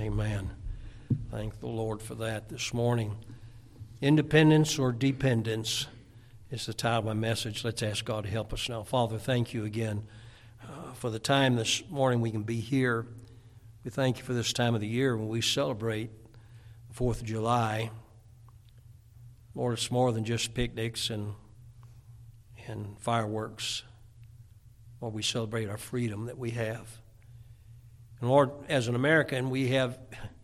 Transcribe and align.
Amen. 0.00 0.50
Thank 1.30 1.60
the 1.60 1.66
Lord 1.66 2.00
for 2.00 2.14
that 2.14 2.48
this 2.48 2.72
morning. 2.72 3.18
Independence 4.00 4.78
or 4.78 4.92
dependence 4.92 5.88
is 6.50 6.64
the 6.64 6.72
title 6.72 7.00
of 7.00 7.04
my 7.04 7.12
message. 7.12 7.64
Let's 7.64 7.82
ask 7.82 8.02
God 8.06 8.24
to 8.24 8.30
help 8.30 8.54
us 8.54 8.66
now. 8.66 8.82
Father, 8.82 9.18
thank 9.18 9.52
you 9.52 9.66
again 9.66 10.04
uh, 10.62 10.94
for 10.94 11.10
the 11.10 11.18
time 11.18 11.54
this 11.54 11.82
morning 11.90 12.22
we 12.22 12.30
can 12.30 12.44
be 12.44 12.60
here. 12.60 13.04
We 13.84 13.90
thank 13.90 14.16
you 14.16 14.24
for 14.24 14.32
this 14.32 14.54
time 14.54 14.74
of 14.74 14.80
the 14.80 14.86
year 14.86 15.18
when 15.18 15.28
we 15.28 15.42
celebrate 15.42 16.08
the 16.88 16.94
4th 16.94 17.20
of 17.20 17.26
July. 17.26 17.90
Lord, 19.54 19.74
it's 19.74 19.90
more 19.90 20.12
than 20.12 20.24
just 20.24 20.54
picnics 20.54 21.10
and, 21.10 21.34
and 22.66 22.98
fireworks. 23.00 23.82
Lord, 25.02 25.12
we 25.12 25.22
celebrate 25.22 25.68
our 25.68 25.76
freedom 25.76 26.24
that 26.24 26.38
we 26.38 26.52
have. 26.52 27.00
And 28.20 28.28
Lord, 28.28 28.50
as 28.68 28.88
an 28.88 28.94
American, 28.94 29.50
we 29.50 29.68
have, 29.68 29.98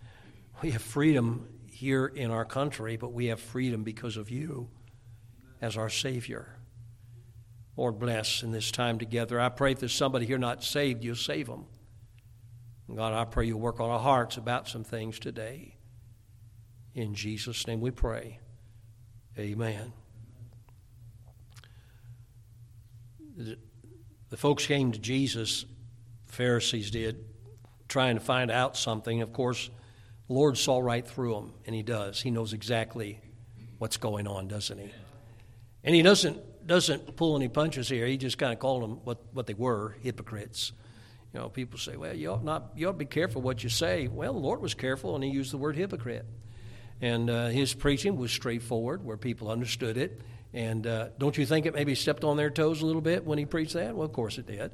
we 0.62 0.70
have 0.70 0.82
freedom 0.82 1.48
here 1.70 2.06
in 2.06 2.30
our 2.30 2.44
country, 2.44 2.96
but 2.96 3.12
we 3.12 3.26
have 3.26 3.40
freedom 3.40 3.84
because 3.84 4.16
of 4.16 4.30
you 4.30 4.68
as 5.60 5.76
our 5.76 5.90
Savior. 5.90 6.56
Lord, 7.76 7.98
bless 7.98 8.42
in 8.42 8.52
this 8.52 8.70
time 8.70 8.98
together. 8.98 9.38
I 9.38 9.50
pray 9.50 9.72
if 9.72 9.80
there's 9.80 9.94
somebody 9.94 10.24
here 10.24 10.38
not 10.38 10.64
saved, 10.64 11.04
you'll 11.04 11.16
save 11.16 11.46
them. 11.46 11.66
God, 12.94 13.12
I 13.12 13.24
pray 13.24 13.46
you'll 13.46 13.60
work 13.60 13.80
on 13.80 13.90
our 13.90 13.98
hearts 13.98 14.36
about 14.36 14.68
some 14.68 14.84
things 14.84 15.18
today. 15.18 15.76
In 16.94 17.14
Jesus' 17.14 17.66
name 17.66 17.80
we 17.80 17.90
pray. 17.90 18.38
Amen. 19.38 19.92
The 23.36 24.36
folks 24.36 24.66
came 24.66 24.92
to 24.92 24.98
Jesus, 24.98 25.66
Pharisees 26.26 26.90
did, 26.90 27.25
trying 27.88 28.16
to 28.16 28.20
find 28.20 28.50
out 28.50 28.76
something. 28.76 29.22
Of 29.22 29.32
course, 29.32 29.70
Lord 30.28 30.58
saw 30.58 30.78
right 30.78 31.06
through 31.06 31.34
them, 31.34 31.52
and 31.66 31.74
He 31.74 31.82
does. 31.82 32.20
He 32.20 32.30
knows 32.30 32.52
exactly 32.52 33.20
what's 33.78 33.96
going 33.96 34.26
on, 34.26 34.48
doesn't 34.48 34.78
He? 34.78 34.90
And 35.84 35.94
He 35.94 36.02
doesn't 36.02 36.66
doesn't 36.66 37.14
pull 37.14 37.36
any 37.36 37.48
punches 37.48 37.88
here. 37.88 38.06
He 38.06 38.16
just 38.16 38.38
kind 38.38 38.52
of 38.52 38.58
called 38.58 38.82
them 38.82 38.98
what, 39.04 39.18
what 39.32 39.46
they 39.46 39.54
were, 39.54 39.94
hypocrites. 40.00 40.72
You 41.32 41.38
know, 41.38 41.48
people 41.48 41.78
say, 41.78 41.96
well, 41.96 42.14
you 42.14 42.30
ought 42.30 42.44
not 42.44 42.72
you 42.74 42.88
ought 42.88 42.92
to 42.92 42.98
be 42.98 43.04
careful 43.04 43.40
what 43.42 43.62
you 43.62 43.68
say. 43.68 44.08
Well, 44.08 44.32
the 44.32 44.38
Lord 44.38 44.60
was 44.60 44.74
careful, 44.74 45.14
and 45.14 45.22
He 45.22 45.30
used 45.30 45.52
the 45.52 45.58
word 45.58 45.76
hypocrite. 45.76 46.26
And 47.00 47.28
uh, 47.28 47.48
His 47.48 47.74
preaching 47.74 48.16
was 48.16 48.32
straightforward, 48.32 49.04
where 49.04 49.16
people 49.16 49.50
understood 49.50 49.96
it. 49.96 50.20
And 50.52 50.86
uh, 50.86 51.08
don't 51.18 51.36
you 51.36 51.44
think 51.44 51.66
it 51.66 51.74
maybe 51.74 51.94
stepped 51.94 52.24
on 52.24 52.36
their 52.36 52.48
toes 52.50 52.80
a 52.80 52.86
little 52.86 53.02
bit 53.02 53.24
when 53.24 53.38
He 53.38 53.44
preached 53.44 53.74
that? 53.74 53.94
Well, 53.94 54.06
of 54.06 54.12
course 54.12 54.38
it 54.38 54.46
did. 54.46 54.72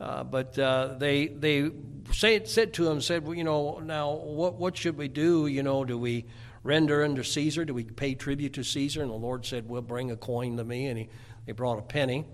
Uh, 0.00 0.24
but 0.24 0.58
uh, 0.58 0.94
they 0.98 1.26
they 1.28 1.70
say, 2.12 2.42
said 2.44 2.72
to 2.74 2.88
him, 2.88 3.00
said, 3.00 3.24
well, 3.24 3.34
you 3.34 3.44
know, 3.44 3.80
now 3.80 4.12
what 4.12 4.54
what 4.54 4.76
should 4.76 4.96
we 4.96 5.08
do? 5.08 5.46
You 5.46 5.62
know, 5.62 5.84
do 5.84 5.98
we 5.98 6.24
render 6.62 7.04
unto 7.04 7.22
Caesar? 7.22 7.64
Do 7.64 7.74
we 7.74 7.84
pay 7.84 8.14
tribute 8.14 8.54
to 8.54 8.64
Caesar? 8.64 9.02
And 9.02 9.10
the 9.10 9.14
Lord 9.14 9.44
said, 9.44 9.68
well, 9.68 9.82
bring 9.82 10.10
a 10.10 10.16
coin 10.16 10.56
to 10.56 10.64
me. 10.64 10.86
And 10.86 10.98
he, 10.98 11.08
they 11.44 11.52
brought 11.52 11.78
a 11.78 11.82
penny, 11.82 12.24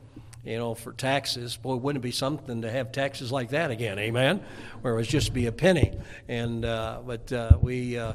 you 0.45 0.57
know, 0.57 0.75
for 0.75 0.93
taxes. 0.93 1.57
Boy, 1.57 1.75
wouldn't 1.75 2.05
it 2.05 2.07
be 2.07 2.13
something 2.13 2.63
to 2.63 2.71
have 2.71 2.93
taxes 2.93 3.33
like 3.33 3.51
that 3.51 3.73
again, 3.73 3.99
amen? 3.99 4.45
Where 4.83 4.95
it 4.95 4.97
was 4.97 5.09
just 5.09 5.33
be 5.33 5.47
a 5.47 5.53
penny. 5.53 5.93
And 6.29 6.65
uh, 6.65 7.01
but 7.05 7.33
uh, 7.33 7.59
we 7.61 7.99
uh, 7.99 8.15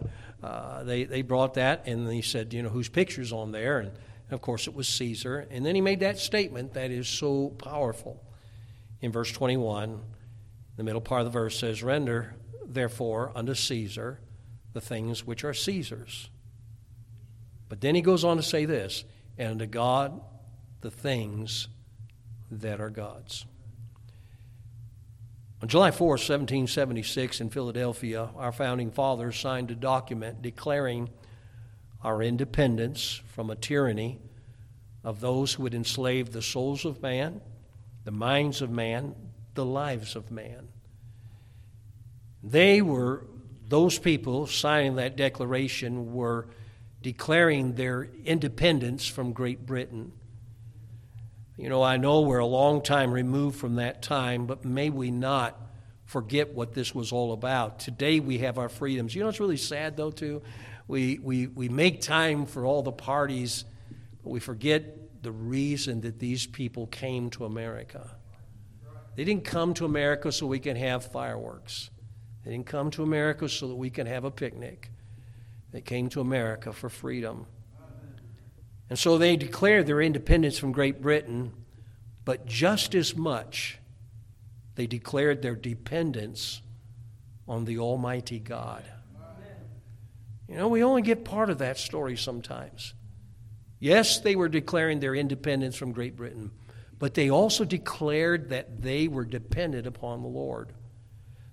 they 0.83 1.03
they 1.03 1.23
brought 1.23 1.55
that, 1.55 1.88
and 1.88 2.09
he 2.09 2.22
said, 2.22 2.53
you 2.53 2.63
know, 2.63 2.69
whose 2.69 2.88
picture's 2.88 3.33
on 3.33 3.52
there? 3.52 3.79
And 3.79 3.91
of 4.31 4.39
course, 4.41 4.67
it 4.67 4.73
was 4.73 4.88
Caesar. 4.88 5.45
And 5.52 5.66
then 5.66 5.75
he 5.75 5.81
made 5.81 5.99
that 5.99 6.19
statement 6.19 6.73
that 6.75 6.89
is 6.89 7.09
so 7.09 7.49
powerful 7.49 8.23
in 9.02 9.11
verse 9.11 9.31
21, 9.31 9.99
the 10.77 10.83
middle 10.83 11.02
part 11.02 11.21
of 11.21 11.25
the 11.25 11.31
verse 11.31 11.59
says, 11.59 11.83
Render 11.83 12.35
therefore 12.66 13.31
unto 13.35 13.53
Caesar 13.53 14.19
the 14.73 14.81
things 14.81 15.25
which 15.25 15.44
are 15.44 15.53
Caesar's. 15.53 16.30
But 17.67 17.81
then 17.81 17.95
he 17.95 18.02
goes 18.02 18.23
on 18.23 18.38
to 18.38 18.44
say 18.44 18.66
this, 18.66 19.03
and 19.38 19.52
unto 19.52 19.66
God 19.66 20.22
the 20.81 20.91
things 20.91 21.67
that 22.50 22.79
are 22.79 22.90
God's. 22.90 23.45
On 25.61 25.67
July 25.67 25.91
4, 25.91 26.07
1776, 26.07 27.40
in 27.40 27.50
Philadelphia, 27.50 28.29
our 28.35 28.51
founding 28.51 28.91
fathers 28.91 29.38
signed 29.40 29.69
a 29.69 29.75
document 29.75 30.41
declaring 30.41 31.09
our 32.03 32.23
independence 32.23 33.22
from 33.28 33.51
a 33.51 33.56
tyranny 33.56 34.19
of 35.03 35.19
those 35.19 35.53
who 35.53 35.63
would 35.63 35.75
enslave 35.75 36.31
the 36.31 36.41
souls 36.41 36.84
of 36.84 37.01
man 37.01 37.41
the 38.03 38.12
minds 38.12 38.62
of 38.62 38.69
man, 38.69 39.16
the 39.53 39.66
lives 39.66 40.16
of 40.16 40.31
man. 40.31 40.67
They 42.44 42.81
were, 42.81 43.25
those 43.67 44.00
people 44.00 44.47
signing 44.47 44.95
that 44.95 45.16
declaration 45.16 46.13
were 46.13 46.47
declaring 47.01 47.73
their 47.73 48.09
independence 48.25 49.07
from 49.07 49.34
Great 49.34 49.66
Britain. 49.66 50.11
You 51.57 51.69
know, 51.69 51.84
I 51.84 51.97
know 51.97 52.22
we're 52.22 52.40
a 52.40 52.45
long 52.45 52.81
time 52.81 53.11
removed 53.11 53.59
from 53.59 53.75
that 53.75 54.01
time, 54.01 54.45
but 54.47 54.66
may 54.66 54.90
we 54.90 55.11
not 55.11 55.59
forget 56.06 56.53
what 56.53 56.73
this 56.73 56.94
was 56.94 57.11
all 57.11 57.34
about. 57.34 57.79
Today 57.79 58.19
we 58.19 58.40
have 58.40 58.57
our 58.57 58.69
freedoms. 58.69 59.13
You 59.13 59.23
know, 59.23 59.29
it's 59.29 59.40
really 59.40 59.57
sad, 59.57 59.95
though, 59.95 60.11
too. 60.11 60.41
We, 60.88 61.19
we, 61.19 61.47
we 61.47 61.69
make 61.69 62.01
time 62.01 62.45
for 62.45 62.66
all 62.66 62.81
the 62.81 62.91
parties, 62.91 63.63
but 64.23 64.31
we 64.31 64.40
forget 64.40 65.00
the 65.22 65.32
reason 65.32 66.02
that 66.02 66.20
these 66.20 66.48
people 66.48 66.88
came 66.88 67.30
to 67.32 67.46
America. 67.46 68.16
They 69.16 69.24
didn't 69.24 69.44
come 69.44 69.74
to 69.76 69.86
America 69.86 70.32
so 70.32 70.48
we 70.48 70.59
can 70.59 70.76
have 70.76 71.06
fireworks. 71.06 71.90
They 72.44 72.52
didn't 72.52 72.66
come 72.66 72.90
to 72.92 73.04
America 73.04 73.48
so 73.48 73.68
that 73.68 73.76
we 73.76 73.90
can 73.90 74.08
have 74.08 74.24
a 74.24 74.32
picnic. 74.32 74.90
They 75.72 75.82
came 75.82 76.09
to 76.09 76.22
America 76.22 76.74
for 76.74 76.90
freedom. 76.90 77.46
And 78.90 78.98
so 78.98 79.18
they 79.18 79.38
declared 79.38 79.86
their 79.86 80.02
independence 80.02 80.58
from 80.58 80.72
Great 80.72 81.02
Britain, 81.02 81.53
but 82.26 82.46
just 82.46 82.94
as 82.96 83.16
much, 83.16 83.78
they 84.76 84.88
declared 84.88 85.42
their 85.42 85.56
dependence 85.56 86.62
on 87.48 87.66
the 87.66 87.80
Almighty 87.80 88.40
God. 88.40 88.84
You 90.48 90.58
know, 90.58 90.68
we 90.68 90.84
only 90.84 91.02
get 91.02 91.24
part 91.24 91.50
of 91.50 91.59
that 91.59 91.78
story 91.78 92.18
sometimes. 92.18 92.94
Yes, 93.81 94.19
they 94.19 94.36
were 94.36 94.47
declaring 94.47 95.00
their 95.00 95.16
independence 95.16 95.75
from 95.75 95.92
Great 95.92 96.16
Britain, 96.16 96.52
but 97.00 97.16
they 97.16 97.31
also 97.31 97.66
declared 97.66 98.50
that 98.50 98.81
they 98.81 99.08
were 99.08 99.25
dependent 99.25 99.88
upon 99.88 100.22
the 100.22 100.28
Lord. 100.28 100.72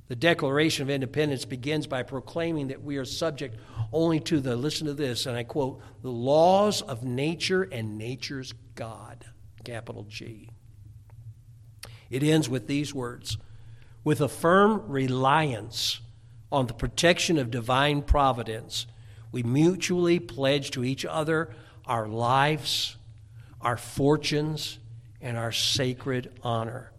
The 0.09 0.15
Declaration 0.15 0.83
of 0.83 0.91
Independence 0.91 1.47
begins 1.47 1.87
by 1.87 2.03
proclaiming 2.03 2.69
that 2.69 2.83
we 2.83 2.99
are 2.99 3.07
subject 3.07 3.57
only 3.93 4.21
to 4.21 4.41
the, 4.41 4.57
listen 4.57 4.87
to 4.87 4.95
this, 4.95 5.25
and 5.25 5.37
I 5.37 5.43
quote, 5.43 5.81
the 6.03 6.11
laws 6.11 6.83
of 6.83 7.03
nature 7.03 7.63
and 7.63 7.97
nature's 7.97 8.53
God, 8.75 9.25
capital 9.65 10.05
G. 10.05 10.51
It 12.11 12.23
ends 12.23 12.49
with 12.49 12.67
these 12.67 12.95
words 12.95 13.39
with 14.05 14.21
a 14.21 14.29
firm 14.29 14.83
reliance 14.87 16.01
on 16.53 16.67
the 16.67 16.75
protection 16.75 17.39
of 17.39 17.51
divine 17.51 18.03
providence, 18.03 18.87
we 19.33 19.43
mutually 19.43 20.19
pledge 20.19 20.71
to 20.71 20.85
each 20.85 21.05
other 21.05 21.55
our 21.89 22.07
lives, 22.07 22.97
our 23.61 23.77
fortunes, 23.77 24.79
and 25.21 25.37
our 25.37 25.53
sacred 25.53 26.31
honor. 26.43 26.93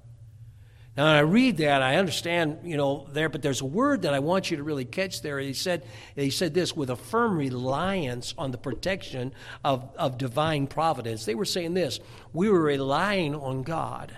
Now, 0.98 1.06
when 1.06 1.16
I 1.16 1.20
read 1.20 1.58
that, 1.58 1.82
I 1.82 1.96
understand, 1.96 2.58
you 2.64 2.76
know, 2.76 3.08
there, 3.14 3.30
but 3.30 3.42
there's 3.42 3.62
a 3.62 3.66
word 3.66 4.02
that 4.02 4.14
I 4.14 4.20
want 4.20 4.52
you 4.52 4.58
to 4.58 4.64
really 4.64 4.84
catch 4.84 5.22
there. 5.22 5.40
He 5.40 5.54
said, 5.54 5.86
he 6.16 6.30
said 6.30 6.54
this 6.54 6.76
with 6.76 6.90
a 6.90 6.98
firm 6.98 7.38
reliance 7.38 8.34
on 8.38 8.52
the 8.52 8.58
protection 8.58 9.32
of, 9.64 9.96
of 9.96 10.18
divine 10.18 10.68
providence. 10.68 11.24
They 11.24 11.36
were 11.36 11.46
saying 11.46 11.74
this 11.74 12.02
we 12.34 12.50
were 12.50 12.62
relying 12.62 13.34
on 13.34 13.64
God. 13.64 14.18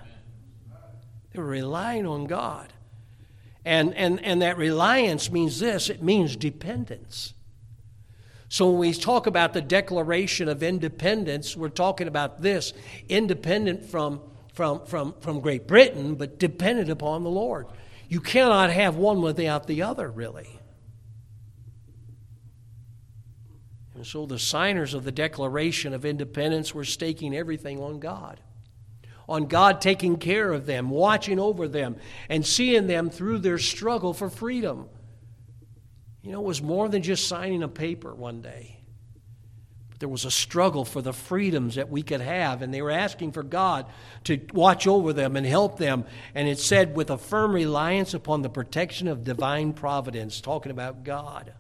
They 1.34 1.40
were 1.40 1.46
relying 1.46 2.08
on 2.08 2.26
God. 2.26 2.74
And, 3.64 3.94
and, 3.94 4.24
and 4.24 4.42
that 4.42 4.58
reliance 4.58 5.32
means 5.32 5.60
this 5.60 5.90
it 5.90 6.02
means 6.02 6.36
dependence. 6.36 7.36
So 8.52 8.70
when 8.70 8.80
we 8.80 8.92
talk 8.92 9.28
about 9.28 9.54
the 9.54 9.62
Declaration 9.62 10.50
of 10.50 10.62
Independence, 10.62 11.56
we're 11.56 11.70
talking 11.70 12.10
about 12.10 12.42
this 12.42 12.74
independent 13.08 13.86
from, 13.86 14.20
from, 14.54 14.86
from, 14.86 15.14
from 15.22 15.40
Great 15.40 15.68
Britain, 15.68 16.16
but 16.16 16.38
dependent 16.38 16.90
upon 16.90 17.24
the 17.24 17.30
Lord. 17.30 17.68
You 18.10 18.20
cannot 18.20 18.70
have 18.70 18.98
one 18.98 19.22
without 19.22 19.68
the 19.68 19.84
other, 19.84 20.12
really. 20.12 20.50
And 23.96 24.06
so 24.06 24.26
the 24.26 24.38
signers 24.38 24.94
of 24.94 25.06
the 25.06 25.14
Declaration 25.14 25.94
of 25.94 26.04
Independence 26.04 26.76
were 26.76 26.84
staking 26.84 27.34
everything 27.34 27.80
on 27.80 28.02
God. 28.02 28.42
On 29.30 29.46
God 29.46 29.80
taking 29.80 30.18
care 30.18 30.52
of 30.52 30.66
them, 30.66 30.90
watching 30.90 31.40
over 31.40 31.70
them, 31.70 31.96
and 32.28 32.46
seeing 32.46 32.88
them 32.88 33.10
through 33.10 33.38
their 33.38 33.60
struggle 33.60 34.14
for 34.14 34.30
freedom. 34.30 34.90
You 36.24 36.32
know, 36.32 36.40
it 36.40 36.46
was 36.46 36.62
more 36.62 36.88
than 36.88 37.02
just 37.02 37.28
signing 37.28 37.64
a 37.64 37.68
paper 37.68 38.14
one 38.14 38.42
day. 38.42 38.78
But 39.90 40.00
There 40.00 40.10
was 40.10 40.26
a 40.26 40.32
struggle 40.32 40.86
for 40.86 41.02
the 41.02 41.14
freedoms 41.14 41.76
that 41.76 41.90
we 41.90 42.04
could 42.04 42.22
have, 42.22 42.62
and 42.62 42.74
they 42.74 42.82
were 42.82 42.92
asking 42.92 43.32
for 43.32 43.44
God 43.44 43.86
to 44.26 44.40
watch 44.54 44.88
over 44.88 45.14
them 45.14 45.36
and 45.36 45.46
help 45.46 45.78
them. 45.78 46.06
And 46.36 46.48
it 46.48 46.60
said, 46.60 46.96
with 46.96 47.10
a 47.10 47.18
firm 47.18 47.54
reliance 47.54 48.14
upon 48.14 48.42
the 48.42 48.50
protection 48.50 49.08
of 49.08 49.24
divine 49.24 49.74
providence, 49.74 50.42
talking 50.42 50.72
about 50.72 51.04
God. 51.04 51.54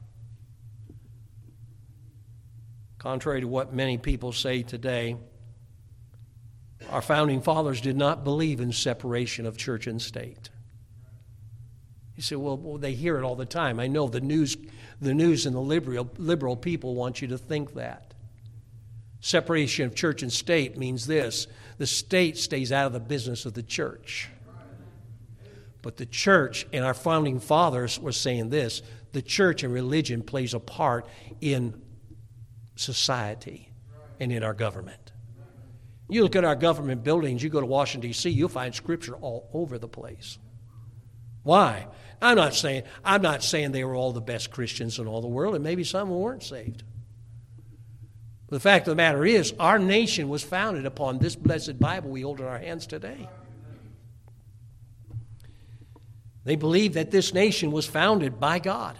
Contrary 2.97 3.41
to 3.41 3.47
what 3.47 3.73
many 3.73 3.97
people 3.97 4.31
say 4.31 4.61
today, 4.61 5.17
our 6.89 7.01
founding 7.01 7.41
fathers 7.41 7.81
did 7.81 7.95
not 7.95 8.23
believe 8.23 8.59
in 8.59 8.71
separation 8.71 9.45
of 9.45 9.57
church 9.57 9.87
and 9.87 10.01
state. 10.01 10.49
You 12.21 12.23
say, 12.23 12.35
well, 12.35 12.55
well, 12.55 12.77
they 12.77 12.93
hear 12.93 13.17
it 13.17 13.23
all 13.23 13.35
the 13.35 13.47
time. 13.47 13.79
I 13.79 13.87
know 13.87 14.07
the 14.07 14.21
news, 14.21 14.55
the 15.01 15.15
news 15.15 15.47
and 15.47 15.55
the 15.55 15.59
liberal, 15.59 16.07
liberal 16.19 16.55
people 16.55 16.93
want 16.93 17.19
you 17.19 17.29
to 17.29 17.37
think 17.39 17.73
that. 17.73 18.13
Separation 19.21 19.87
of 19.87 19.95
church 19.95 20.21
and 20.21 20.31
state 20.31 20.77
means 20.77 21.07
this 21.07 21.47
the 21.79 21.87
state 21.87 22.37
stays 22.37 22.71
out 22.71 22.85
of 22.85 22.93
the 22.93 22.99
business 22.99 23.47
of 23.47 23.55
the 23.55 23.63
church. 23.63 24.29
But 25.81 25.97
the 25.97 26.05
church, 26.05 26.67
and 26.71 26.85
our 26.85 26.93
founding 26.93 27.39
fathers 27.39 27.99
were 27.99 28.11
saying 28.11 28.51
this 28.51 28.83
the 29.13 29.23
church 29.23 29.63
and 29.63 29.73
religion 29.73 30.21
plays 30.21 30.53
a 30.53 30.59
part 30.59 31.07
in 31.41 31.81
society 32.75 33.71
and 34.19 34.31
in 34.31 34.43
our 34.43 34.53
government. 34.53 35.11
You 36.07 36.21
look 36.21 36.35
at 36.35 36.45
our 36.45 36.55
government 36.55 37.03
buildings, 37.03 37.41
you 37.41 37.49
go 37.49 37.61
to 37.61 37.65
Washington, 37.65 38.11
D.C., 38.11 38.29
you'll 38.29 38.47
find 38.47 38.75
scripture 38.75 39.15
all 39.15 39.49
over 39.53 39.79
the 39.79 39.87
place. 39.87 40.37
Why? 41.43 41.87
I'm 42.21 42.35
not 42.35 42.53
saying 42.53 42.83
I'm 43.03 43.21
not 43.21 43.43
saying 43.43 43.71
they 43.71 43.83
were 43.83 43.95
all 43.95 44.13
the 44.13 44.21
best 44.21 44.51
Christians 44.51 44.99
in 44.99 45.07
all 45.07 45.21
the 45.21 45.27
world, 45.27 45.55
and 45.55 45.63
maybe 45.63 45.83
some 45.83 46.09
weren't 46.09 46.43
saved. 46.43 46.83
But 48.47 48.57
The 48.57 48.59
fact 48.59 48.87
of 48.87 48.91
the 48.91 48.95
matter 48.95 49.25
is, 49.25 49.55
our 49.59 49.79
nation 49.79 50.29
was 50.29 50.43
founded 50.43 50.85
upon 50.85 51.17
this 51.17 51.35
blessed 51.35 51.79
Bible 51.79 52.11
we 52.11 52.21
hold 52.21 52.41
in 52.41 52.45
our 52.45 52.59
hands 52.59 52.85
today. 52.85 53.27
They 56.43 56.55
believed 56.55 56.93
that 56.93 57.11
this 57.11 57.33
nation 57.33 57.71
was 57.71 57.87
founded 57.87 58.39
by 58.39 58.59
God. 58.59 58.97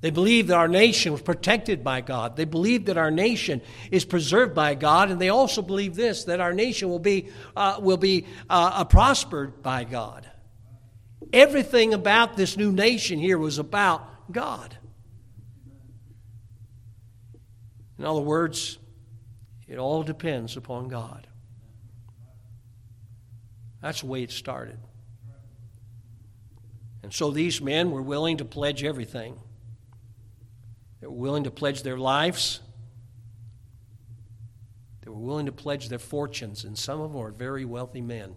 They 0.00 0.10
believed 0.10 0.48
that 0.48 0.56
our 0.56 0.68
nation 0.68 1.12
was 1.12 1.22
protected 1.22 1.84
by 1.84 2.00
God. 2.00 2.36
They 2.36 2.44
believed 2.44 2.86
that 2.86 2.98
our 2.98 3.10
nation 3.10 3.62
is 3.90 4.04
preserved 4.04 4.54
by 4.54 4.74
God, 4.74 5.10
and 5.10 5.20
they 5.20 5.28
also 5.28 5.62
believe 5.62 5.94
this: 5.94 6.24
that 6.24 6.40
our 6.40 6.52
nation 6.52 6.88
will 6.88 6.98
be 6.98 7.28
uh, 7.56 7.76
will 7.78 7.98
be 7.98 8.26
uh, 8.50 8.84
prospered 8.84 9.62
by 9.62 9.84
God. 9.84 10.28
Everything 11.32 11.94
about 11.94 12.36
this 12.36 12.56
new 12.56 12.72
nation 12.72 13.18
here 13.18 13.38
was 13.38 13.58
about 13.58 14.32
God. 14.32 14.76
In 17.98 18.04
other 18.04 18.20
words, 18.20 18.78
it 19.66 19.78
all 19.78 20.02
depends 20.02 20.56
upon 20.56 20.88
God. 20.88 21.26
That's 23.80 24.00
the 24.00 24.06
way 24.06 24.22
it 24.22 24.30
started. 24.30 24.78
And 27.02 27.12
so 27.12 27.30
these 27.30 27.60
men 27.60 27.90
were 27.90 28.02
willing 28.02 28.38
to 28.38 28.44
pledge 28.44 28.82
everything. 28.82 29.38
They 31.00 31.06
were 31.06 31.12
willing 31.12 31.44
to 31.44 31.50
pledge 31.50 31.82
their 31.82 31.98
lives. 31.98 32.60
They 35.02 35.10
were 35.10 35.18
willing 35.18 35.46
to 35.46 35.52
pledge 35.52 35.90
their 35.90 35.98
fortunes, 35.98 36.64
and 36.64 36.78
some 36.78 37.00
of 37.02 37.12
them 37.12 37.20
were 37.20 37.30
very 37.30 37.66
wealthy 37.66 38.00
men. 38.00 38.34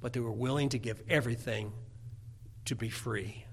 But 0.00 0.12
they 0.12 0.20
were 0.20 0.32
willing 0.32 0.70
to 0.70 0.78
give 0.78 1.02
everything 1.08 1.72
to 2.66 2.74
be 2.74 2.88
free. 2.88 3.44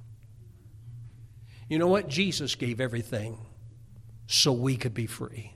You 1.70 1.80
know 1.80 1.88
what? 1.88 2.08
Jesus 2.08 2.56
gave 2.56 2.80
everything 2.80 3.38
so 4.28 4.52
we 4.54 4.78
could 4.78 4.94
be 4.94 5.08
free. 5.08 5.54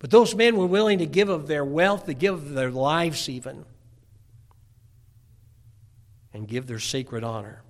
But 0.00 0.10
those 0.10 0.34
men 0.34 0.56
were 0.56 0.66
willing 0.66 0.98
to 0.98 1.06
give 1.06 1.28
of 1.28 1.46
their 1.46 1.64
wealth, 1.64 2.06
to 2.06 2.14
give 2.14 2.34
of 2.34 2.50
their 2.54 2.70
lives 2.70 3.28
even, 3.28 3.66
and 6.32 6.48
give 6.48 6.66
their 6.66 6.78
sacred 6.78 7.22
honor. 7.22 7.62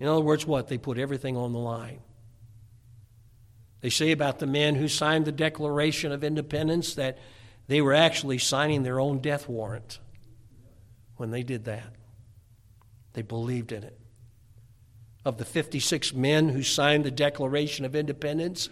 In 0.00 0.06
other 0.06 0.22
words, 0.22 0.46
what? 0.46 0.68
They 0.68 0.78
put 0.78 0.98
everything 0.98 1.36
on 1.36 1.52
the 1.52 1.58
line. 1.58 2.00
They 3.80 3.90
say 3.90 4.12
about 4.12 4.38
the 4.38 4.46
men 4.46 4.74
who 4.74 4.88
signed 4.88 5.24
the 5.24 5.32
Declaration 5.32 6.10
of 6.10 6.24
Independence 6.24 6.94
that 6.94 7.18
they 7.68 7.80
were 7.80 7.94
actually 7.94 8.38
signing 8.38 8.82
their 8.82 8.98
own 8.98 9.18
death 9.18 9.48
warrant 9.48 10.00
when 11.16 11.30
they 11.30 11.42
did 11.42 11.66
that. 11.66 11.94
They 13.12 13.22
believed 13.22 13.72
in 13.72 13.84
it 13.84 13.98
of 15.28 15.36
the 15.36 15.44
56 15.44 16.14
men 16.14 16.48
who 16.48 16.62
signed 16.62 17.04
the 17.04 17.10
Declaration 17.10 17.84
of 17.84 17.94
Independence, 17.94 18.70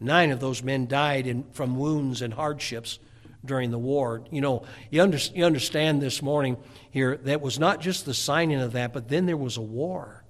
nine 0.00 0.30
of 0.30 0.40
those 0.40 0.62
men 0.62 0.86
died 0.86 1.26
in, 1.26 1.44
from 1.52 1.78
wounds 1.78 2.22
and 2.22 2.32
hardships 2.32 2.98
during 3.44 3.70
the 3.70 3.78
war. 3.78 4.24
You 4.30 4.40
know, 4.40 4.62
you, 4.90 5.02
under, 5.02 5.18
you 5.34 5.44
understand 5.44 6.00
this 6.00 6.22
morning 6.22 6.56
here 6.90 7.18
that 7.24 7.42
was 7.42 7.58
not 7.58 7.82
just 7.82 8.06
the 8.06 8.14
signing 8.14 8.62
of 8.62 8.72
that, 8.72 8.94
but 8.94 9.08
then 9.08 9.26
there 9.26 9.36
was 9.36 9.58
a 9.58 9.62
war. 9.62 10.24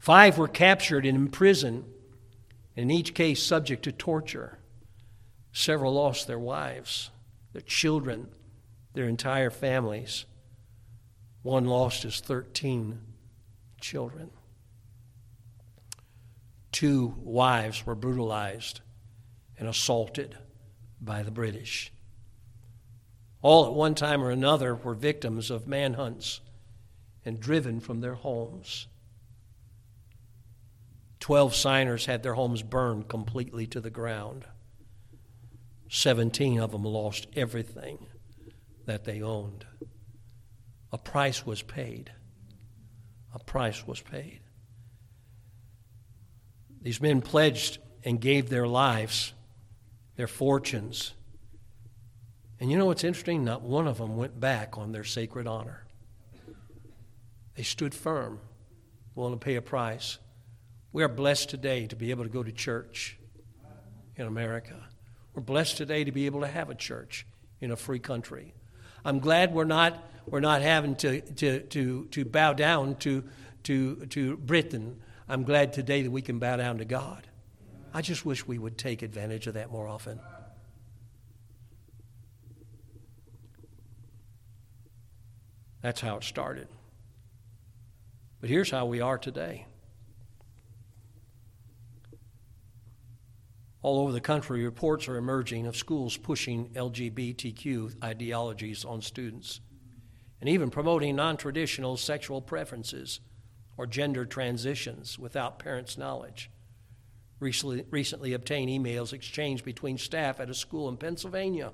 Five 0.00 0.38
were 0.38 0.48
captured 0.48 1.06
and 1.06 1.16
imprisoned, 1.16 1.84
in 2.74 2.90
each 2.90 3.14
case 3.14 3.40
subject 3.40 3.84
to 3.84 3.92
torture. 3.92 4.58
Several 5.52 5.94
lost 5.94 6.26
their 6.26 6.38
wives, 6.38 7.10
their 7.52 7.62
children, 7.62 8.28
their 8.94 9.06
entire 9.06 9.50
families. 9.50 10.26
One 11.42 11.64
lost 11.64 12.02
his 12.02 12.20
13 12.20 13.00
children. 13.80 14.30
Two 16.72 17.14
wives 17.18 17.84
were 17.84 17.94
brutalized 17.94 18.80
and 19.58 19.68
assaulted 19.68 20.36
by 21.00 21.22
the 21.22 21.30
British. 21.30 21.92
All 23.42 23.66
at 23.66 23.72
one 23.72 23.94
time 23.94 24.22
or 24.22 24.30
another 24.30 24.74
were 24.74 24.94
victims 24.94 25.50
of 25.50 25.66
manhunts 25.66 26.40
and 27.24 27.40
driven 27.40 27.80
from 27.80 28.00
their 28.00 28.14
homes. 28.14 28.86
Twelve 31.18 31.54
signers 31.54 32.06
had 32.06 32.22
their 32.22 32.34
homes 32.34 32.62
burned 32.62 33.08
completely 33.08 33.66
to 33.68 33.80
the 33.80 33.90
ground. 33.90 34.46
Seventeen 35.90 36.58
of 36.58 36.72
them 36.72 36.84
lost 36.84 37.26
everything 37.36 38.06
that 38.86 39.04
they 39.04 39.20
owned. 39.20 39.66
A 40.92 40.98
price 40.98 41.44
was 41.44 41.60
paid 41.60 42.12
a 43.32 43.38
price 43.38 43.86
was 43.86 44.00
paid. 44.00 44.40
These 46.82 47.00
men 47.00 47.20
pledged 47.20 47.78
and 48.04 48.20
gave 48.20 48.48
their 48.48 48.66
lives, 48.66 49.34
their 50.16 50.26
fortunes. 50.26 51.12
And 52.58 52.70
you 52.70 52.78
know 52.78 52.86
what's 52.86 53.04
interesting? 53.04 53.44
Not 53.44 53.62
one 53.62 53.86
of 53.86 53.98
them 53.98 54.16
went 54.16 54.40
back 54.40 54.76
on 54.78 54.92
their 54.92 55.04
sacred 55.04 55.46
honor. 55.46 55.86
They 57.56 57.62
stood 57.62 57.94
firm, 57.94 58.40
willing 59.14 59.34
to 59.34 59.44
pay 59.44 59.56
a 59.56 59.62
price. 59.62 60.18
We 60.92 61.02
are 61.02 61.08
blessed 61.08 61.50
today 61.50 61.86
to 61.86 61.96
be 61.96 62.10
able 62.10 62.24
to 62.24 62.30
go 62.30 62.42
to 62.42 62.52
church 62.52 63.18
in 64.16 64.26
America. 64.26 64.88
We're 65.34 65.42
blessed 65.42 65.76
today 65.76 66.04
to 66.04 66.12
be 66.12 66.26
able 66.26 66.40
to 66.40 66.46
have 66.46 66.70
a 66.70 66.74
church 66.74 67.26
in 67.60 67.70
a 67.70 67.76
free 67.76 67.98
country. 67.98 68.54
I'm 69.04 69.18
glad 69.18 69.54
we're 69.54 69.64
not 69.64 70.10
we're 70.26 70.40
not 70.40 70.62
having 70.62 70.94
to, 70.96 71.20
to, 71.20 71.60
to, 71.60 72.04
to 72.06 72.24
bow 72.24 72.52
down 72.52 72.96
to, 72.96 73.24
to, 73.64 74.06
to 74.06 74.36
Britain. 74.36 75.00
I'm 75.28 75.42
glad 75.42 75.72
today 75.72 76.02
that 76.02 76.10
we 76.10 76.22
can 76.22 76.38
bow 76.38 76.56
down 76.56 76.78
to 76.78 76.84
God. 76.84 77.26
I 77.92 78.02
just 78.02 78.24
wish 78.24 78.46
we 78.46 78.58
would 78.58 78.78
take 78.78 79.02
advantage 79.02 79.46
of 79.48 79.54
that 79.54 79.72
more 79.72 79.88
often. 79.88 80.20
That's 85.82 86.00
how 86.00 86.18
it 86.18 86.24
started. 86.24 86.68
But 88.40 88.50
here's 88.50 88.70
how 88.70 88.86
we 88.86 89.00
are 89.00 89.18
today. 89.18 89.66
All 93.82 94.00
over 94.00 94.12
the 94.12 94.20
country, 94.20 94.64
reports 94.64 95.08
are 95.08 95.16
emerging 95.16 95.66
of 95.66 95.76
schools 95.76 96.16
pushing 96.16 96.68
LGBTQ 96.70 98.02
ideologies 98.04 98.84
on 98.84 99.00
students 99.00 99.60
and 100.40 100.48
even 100.48 100.70
promoting 100.70 101.16
non 101.16 101.36
traditional 101.36 101.96
sexual 101.96 102.42
preferences 102.42 103.20
or 103.76 103.86
gender 103.86 104.26
transitions 104.26 105.18
without 105.18 105.58
parents' 105.58 105.96
knowledge. 105.96 106.50
Recently, 107.38 107.86
recently 107.90 108.34
obtained 108.34 108.70
emails 108.70 109.14
exchanged 109.14 109.64
between 109.64 109.96
staff 109.96 110.40
at 110.40 110.50
a 110.50 110.54
school 110.54 110.88
in 110.88 110.98
Pennsylvania 110.98 111.72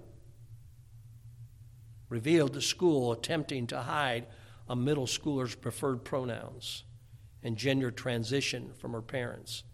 revealed 2.08 2.52
the 2.52 2.62
school 2.62 3.12
attempting 3.12 3.66
to 3.66 3.80
hide 3.80 4.26
a 4.68 4.76
middle 4.76 5.06
schooler's 5.06 5.54
preferred 5.54 6.04
pronouns 6.04 6.84
and 7.42 7.56
gender 7.56 7.90
transition 7.90 8.72
from 8.78 8.92
her 8.92 9.02
parents. 9.02 9.64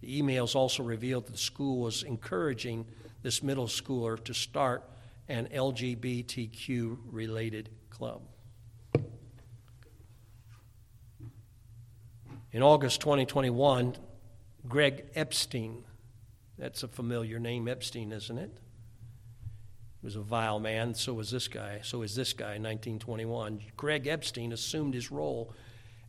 The 0.00 0.22
emails 0.22 0.54
also 0.54 0.82
revealed 0.82 1.26
that 1.26 1.32
the 1.32 1.38
school 1.38 1.80
was 1.80 2.02
encouraging 2.02 2.86
this 3.22 3.42
middle 3.42 3.66
schooler 3.66 4.22
to 4.24 4.34
start 4.34 4.88
an 5.28 5.48
LGBTQ 5.52 6.98
related 7.10 7.70
club. 7.90 8.22
In 12.52 12.62
August 12.62 13.00
2021, 13.00 13.96
Greg 14.66 15.04
Epstein. 15.14 15.84
That's 16.56 16.82
a 16.82 16.88
familiar 16.88 17.38
name, 17.38 17.68
Epstein, 17.68 18.10
isn't 18.12 18.38
it? 18.38 18.58
He 20.00 20.06
was 20.06 20.16
a 20.16 20.20
vile 20.20 20.58
man. 20.58 20.94
So 20.94 21.12
was 21.14 21.30
this 21.30 21.48
guy. 21.48 21.80
So 21.82 22.02
is 22.02 22.14
this 22.14 22.32
guy 22.32 22.54
in 22.56 22.62
1921. 22.62 23.60
Greg 23.76 24.06
Epstein 24.06 24.52
assumed 24.52 24.94
his 24.94 25.10
role 25.10 25.52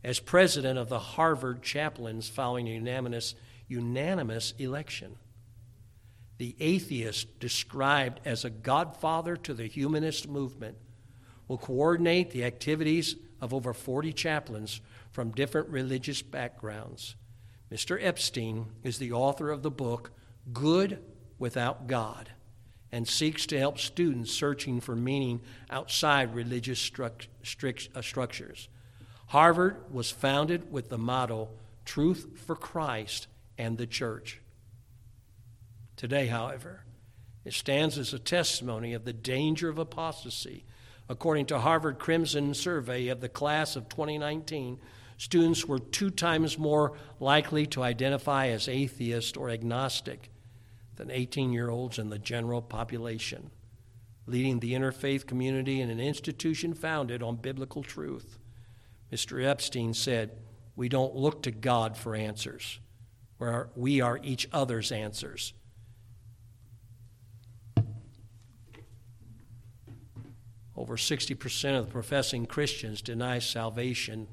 as 0.02 0.18
president 0.18 0.78
of 0.78 0.88
the 0.88 0.98
Harvard 0.98 1.62
chaplains 1.62 2.28
following 2.28 2.68
a 2.68 2.72
unanimous, 2.72 3.34
unanimous 3.70 4.52
election. 4.58 5.16
The 6.38 6.56
atheist, 6.58 7.38
described 7.38 8.20
as 8.24 8.44
a 8.44 8.50
godfather 8.50 9.36
to 9.36 9.54
the 9.54 9.66
humanist 9.66 10.28
movement, 10.28 10.76
will 11.48 11.58
coordinate 11.58 12.30
the 12.30 12.44
activities 12.44 13.16
of 13.40 13.52
over 13.52 13.72
40 13.72 14.12
chaplains 14.12 14.80
from 15.10 15.32
different 15.32 15.68
religious 15.68 16.22
backgrounds. 16.22 17.16
Mr. 17.70 17.98
Epstein 18.00 18.66
is 18.82 18.98
the 18.98 19.12
author 19.12 19.50
of 19.50 19.62
the 19.62 19.70
book 19.70 20.12
Good 20.52 21.02
Without 21.38 21.86
God 21.86 22.30
and 22.92 23.06
seeks 23.06 23.46
to 23.46 23.58
help 23.58 23.78
students 23.78 24.32
searching 24.32 24.80
for 24.80 24.96
meaning 24.96 25.40
outside 25.70 26.34
religious 26.34 26.90
uh, 26.98 28.02
structures. 28.02 28.68
Harvard 29.28 29.92
was 29.92 30.10
founded 30.10 30.72
with 30.72 30.88
the 30.88 30.98
motto 30.98 31.48
Truth 31.84 32.38
for 32.46 32.54
Christ 32.54 33.26
and 33.60 33.76
the 33.76 33.86
Church. 33.86 34.40
Today, 35.96 36.28
however, 36.28 36.84
it 37.44 37.52
stands 37.52 37.98
as 37.98 38.14
a 38.14 38.18
testimony 38.18 38.94
of 38.94 39.04
the 39.04 39.12
danger 39.12 39.68
of 39.68 39.78
apostasy. 39.78 40.64
According 41.10 41.44
to 41.46 41.58
Harvard 41.58 41.98
Crimson 41.98 42.54
survey 42.54 43.08
of 43.08 43.20
the 43.20 43.28
class 43.28 43.76
of 43.76 43.90
2019, 43.90 44.80
students 45.18 45.66
were 45.66 45.78
two 45.78 46.08
times 46.08 46.56
more 46.56 46.96
likely 47.18 47.66
to 47.66 47.82
identify 47.82 48.46
as 48.46 48.66
atheist 48.66 49.36
or 49.36 49.50
agnostic 49.50 50.30
than 50.96 51.10
18 51.10 51.52
year 51.52 51.68
olds 51.68 51.98
in 51.98 52.08
the 52.08 52.18
general 52.18 52.62
population, 52.62 53.50
leading 54.24 54.60
the 54.60 54.72
interfaith 54.72 55.26
community 55.26 55.82
in 55.82 55.90
an 55.90 56.00
institution 56.00 56.72
founded 56.72 57.22
on 57.22 57.36
biblical 57.36 57.82
truth. 57.82 58.38
Mr. 59.12 59.44
Epstein 59.44 59.92
said, 59.92 60.30
We 60.76 60.88
don't 60.88 61.14
look 61.14 61.42
to 61.42 61.50
God 61.50 61.98
for 61.98 62.14
answers, 62.14 62.80
we 63.74 64.00
are 64.00 64.20
each 64.22 64.48
other's 64.52 64.92
answers. 64.92 65.54
Over 70.76 70.96
60% 70.96 71.78
of 71.78 71.86
the 71.86 71.92
professing 71.92 72.46
Christians 72.46 73.02
deny 73.02 73.38
salvation 73.38 74.28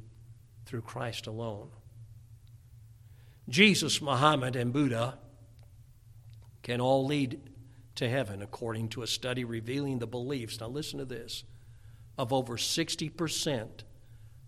through 0.65 0.81
Christ 0.81 1.27
alone. 1.27 1.69
Jesus, 3.49 4.01
Muhammad, 4.01 4.55
and 4.55 4.73
Buddha 4.73 5.17
can 6.61 6.81
all 6.81 7.05
lead 7.05 7.39
to 7.95 8.09
heaven, 8.09 8.41
according 8.41 8.89
to 8.89 9.01
a 9.01 9.07
study 9.07 9.43
revealing 9.43 9.99
the 9.99 10.07
beliefs, 10.07 10.59
now 10.59 10.67
listen 10.67 10.99
to 10.99 11.05
this, 11.05 11.43
of 12.17 12.33
over 12.33 12.57
60% 12.57 13.69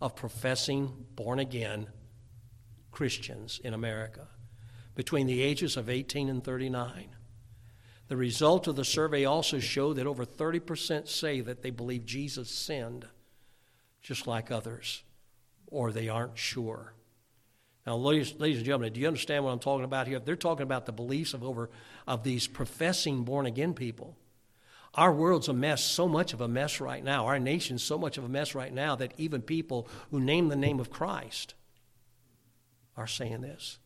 of 0.02 0.16
professing 0.16 1.06
born 1.16 1.40
again 1.40 1.88
Christians 2.92 3.60
in 3.64 3.74
America 3.74 4.28
between 4.96 5.28
the 5.28 5.42
ages 5.42 5.78
of 5.78 5.90
18 5.90 6.30
and 6.30 6.44
39. 6.44 7.10
The 8.08 8.18
result 8.18 8.68
of 8.68 8.76
the 8.76 8.84
survey 8.84 9.26
also 9.26 9.60
showed 9.60 9.98
that 9.98 10.08
over 10.08 10.26
30% 10.26 11.08
say 11.08 11.42
that 11.42 11.62
they 11.62 11.70
believe 11.70 12.06
Jesus 12.06 12.50
sinned, 12.50 13.06
just 14.02 14.26
like 14.26 14.52
others, 14.52 15.04
or 15.68 15.92
they 15.92 16.10
aren't 16.10 16.38
sure. 16.38 16.94
Now, 17.86 17.98
ladies, 17.98 18.34
ladies 18.40 18.58
and 18.58 18.66
gentlemen, 18.66 18.94
do 18.94 19.00
you 19.00 19.08
understand 19.08 19.44
what 19.44 19.52
I'm 19.52 19.60
talking 19.60 19.86
about 19.86 20.08
here? 20.08 20.20
They're 20.20 20.36
talking 20.36 20.64
about 20.64 20.86
the 20.86 20.92
beliefs 20.92 21.34
of 21.34 21.44
over 21.44 21.70
of 22.08 22.24
these 22.24 22.48
professing 22.48 23.24
born 23.24 23.46
again 23.46 23.74
people. 23.74 24.18
Our 24.96 25.14
world's 25.14 25.48
a 25.48 25.54
mess, 25.54 25.84
so 25.84 26.08
much 26.08 26.34
of 26.34 26.42
a 26.42 26.48
mess 26.48 26.82
right 26.82 27.04
now. 27.04 27.28
Our 27.28 27.40
nation's 27.40 27.84
so 27.84 27.98
much 27.98 28.18
of 28.18 28.24
a 28.24 28.30
mess 28.30 28.56
right 28.56 28.74
now 28.74 28.96
that 28.96 29.14
even 29.18 29.42
people 29.42 29.88
who 30.10 30.20
name 30.20 30.48
the 30.48 30.56
name 30.56 30.80
of 30.80 30.90
Christ 30.90 31.54
are 32.98 33.08
saying 33.08 33.42
this. 33.42 33.78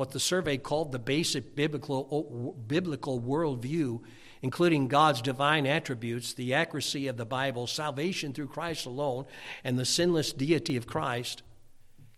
What 0.00 0.12
the 0.12 0.18
survey 0.18 0.56
called 0.56 0.92
the 0.92 0.98
basic 0.98 1.54
biblical, 1.54 2.56
biblical 2.66 3.20
worldview, 3.20 4.00
including 4.40 4.88
God's 4.88 5.20
divine 5.20 5.66
attributes, 5.66 6.32
the 6.32 6.54
accuracy 6.54 7.06
of 7.08 7.18
the 7.18 7.26
Bible, 7.26 7.66
salvation 7.66 8.32
through 8.32 8.46
Christ 8.46 8.86
alone, 8.86 9.26
and 9.62 9.78
the 9.78 9.84
sinless 9.84 10.32
deity 10.32 10.78
of 10.78 10.86
Christ, 10.86 11.42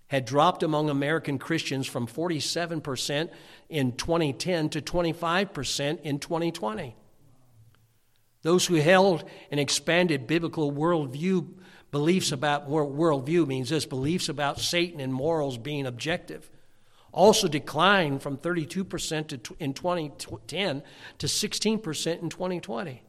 had 0.07 0.25
dropped 0.25 0.63
among 0.63 0.91
American 0.91 1.41
Christians 1.41 1.89
from 1.89 2.07
47% 2.07 3.31
in 3.69 3.97
2010 3.97 4.69
to 4.69 4.81
25% 4.81 6.03
in 6.03 6.21
2020. 6.21 6.95
Those 8.43 8.65
who 8.65 8.77
held 8.77 9.25
an 9.51 9.59
expanded 9.59 10.29
biblical 10.29 10.71
worldview, 10.71 11.49
beliefs 11.91 12.31
about 12.31 12.69
worldview 12.69 13.49
means 13.49 13.71
this 13.71 13.87
beliefs 13.87 14.29
about 14.29 14.61
Satan 14.61 15.01
and 15.01 15.13
morals 15.13 15.59
being 15.59 15.85
objective, 15.85 16.49
also 17.13 17.47
declined 17.47 18.23
from 18.23 18.39
32% 18.39 19.53
in 19.61 19.75
2010 19.75 20.83
to 21.19 21.27
16% 21.27 22.23
in 22.23 22.29
2020. 22.31 23.03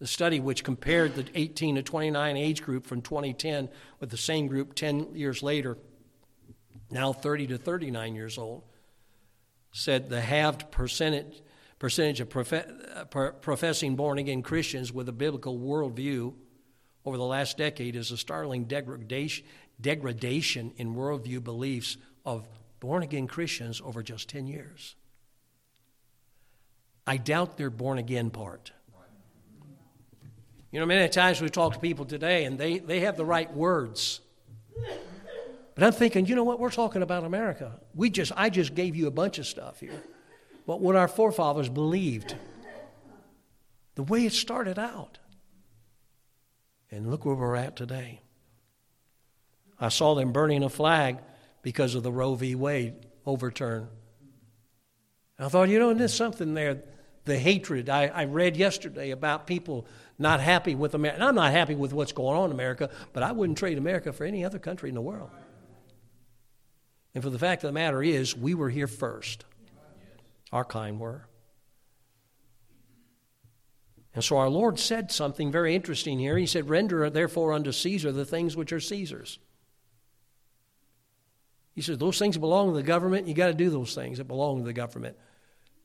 The 0.00 0.06
study, 0.08 0.40
which 0.40 0.64
compared 0.64 1.14
the 1.14 1.24
18 1.34 1.76
to 1.76 1.82
29 1.82 2.36
age 2.36 2.62
group 2.62 2.86
from 2.86 3.02
2010 3.02 3.68
with 4.00 4.10
the 4.10 4.16
same 4.16 4.48
group 4.48 4.74
10 4.74 5.14
years 5.14 5.44
later, 5.44 5.78
now 6.90 7.12
30 7.12 7.46
to 7.48 7.58
39 7.58 8.14
years 8.16 8.36
old, 8.36 8.64
said 9.70 10.08
the 10.08 10.20
halved 10.20 10.72
percentage, 10.72 11.40
percentage 11.78 12.20
of 12.20 12.28
profe- 12.28 13.14
uh, 13.14 13.30
professing 13.30 13.94
born 13.94 14.18
again 14.18 14.42
Christians 14.42 14.92
with 14.92 15.08
a 15.08 15.12
biblical 15.12 15.56
worldview 15.56 16.34
over 17.04 17.16
the 17.16 17.24
last 17.24 17.56
decade 17.56 17.94
is 17.94 18.10
a 18.10 18.16
startling 18.16 18.64
degradation, 18.64 19.46
degradation 19.80 20.72
in 20.76 20.94
worldview 20.94 21.42
beliefs 21.42 21.96
of 22.24 22.46
born 22.80 23.02
again 23.02 23.26
Christians 23.26 23.80
over 23.84 24.02
just 24.02 24.28
10 24.28 24.46
years. 24.46 24.96
I 27.06 27.16
doubt 27.16 27.56
their 27.56 27.70
born 27.70 27.98
again 27.98 28.30
part. 28.30 28.72
You 30.70 30.80
know, 30.80 30.86
many 30.86 31.08
times 31.08 31.40
we 31.40 31.48
talk 31.50 31.74
to 31.74 31.78
people 31.78 32.06
today 32.06 32.44
and 32.44 32.58
they, 32.58 32.78
they 32.78 33.00
have 33.00 33.16
the 33.16 33.24
right 33.24 33.52
words. 33.52 34.20
But 35.74 35.84
I'm 35.84 35.92
thinking, 35.92 36.26
you 36.26 36.34
know 36.34 36.44
what? 36.44 36.60
We're 36.60 36.70
talking 36.70 37.02
about 37.02 37.24
America. 37.24 37.78
We 37.94 38.10
just, 38.10 38.32
I 38.36 38.50
just 38.50 38.74
gave 38.74 38.96
you 38.96 39.06
a 39.06 39.10
bunch 39.10 39.38
of 39.38 39.46
stuff 39.46 39.80
here. 39.80 40.02
But 40.66 40.80
what 40.80 40.96
our 40.96 41.08
forefathers 41.08 41.68
believed, 41.68 42.36
the 43.94 44.02
way 44.02 44.24
it 44.26 44.32
started 44.32 44.78
out. 44.78 45.18
And 46.90 47.10
look 47.10 47.24
where 47.24 47.34
we're 47.34 47.56
at 47.56 47.74
today. 47.74 48.20
I 49.80 49.88
saw 49.88 50.14
them 50.14 50.32
burning 50.32 50.62
a 50.62 50.68
flag 50.68 51.18
because 51.62 51.94
of 51.94 52.02
the 52.02 52.12
Roe 52.12 52.34
v. 52.34 52.54
Wade 52.54 52.94
overturn. 53.24 53.88
I 55.38 55.48
thought, 55.48 55.68
you 55.68 55.78
know, 55.78 55.92
there's 55.94 56.14
something 56.14 56.54
there. 56.54 56.82
The 57.24 57.38
hatred 57.38 57.88
I, 57.88 58.06
I 58.06 58.24
read 58.24 58.56
yesterday 58.56 59.10
about 59.10 59.46
people 59.46 59.86
not 60.18 60.40
happy 60.40 60.74
with 60.74 60.94
America. 60.94 61.16
And 61.16 61.24
I'm 61.24 61.34
not 61.34 61.52
happy 61.52 61.74
with 61.74 61.92
what's 61.92 62.12
going 62.12 62.36
on 62.36 62.46
in 62.46 62.52
America, 62.52 62.90
but 63.12 63.22
I 63.22 63.32
wouldn't 63.32 63.58
trade 63.58 63.78
America 63.78 64.12
for 64.12 64.24
any 64.24 64.44
other 64.44 64.58
country 64.58 64.88
in 64.88 64.94
the 64.94 65.00
world. 65.00 65.30
And 67.14 67.22
for 67.22 67.30
the 67.30 67.38
fact 67.38 67.62
of 67.64 67.68
the 67.68 67.72
matter 67.72 68.02
is, 68.02 68.36
we 68.36 68.54
were 68.54 68.70
here 68.70 68.86
first. 68.86 69.44
Our 70.52 70.64
kind 70.64 70.98
were. 70.98 71.26
And 74.14 74.22
so 74.22 74.36
our 74.36 74.48
Lord 74.48 74.78
said 74.78 75.10
something 75.10 75.50
very 75.50 75.74
interesting 75.74 76.18
here. 76.18 76.36
He 76.36 76.46
said, 76.46 76.68
Render 76.68 77.08
therefore 77.08 77.52
unto 77.52 77.72
Caesar 77.72 78.12
the 78.12 78.26
things 78.26 78.56
which 78.56 78.72
are 78.72 78.80
Caesar's. 78.80 79.38
He 81.74 81.82
said, 81.82 81.98
Those 81.98 82.18
things 82.18 82.38
belong 82.38 82.70
to 82.70 82.76
the 82.76 82.82
government. 82.82 83.26
You 83.26 83.34
got 83.34 83.48
to 83.48 83.54
do 83.54 83.70
those 83.70 83.94
things 83.94 84.18
that 84.18 84.24
belong 84.24 84.58
to 84.58 84.64
the 84.64 84.72
government. 84.72 85.16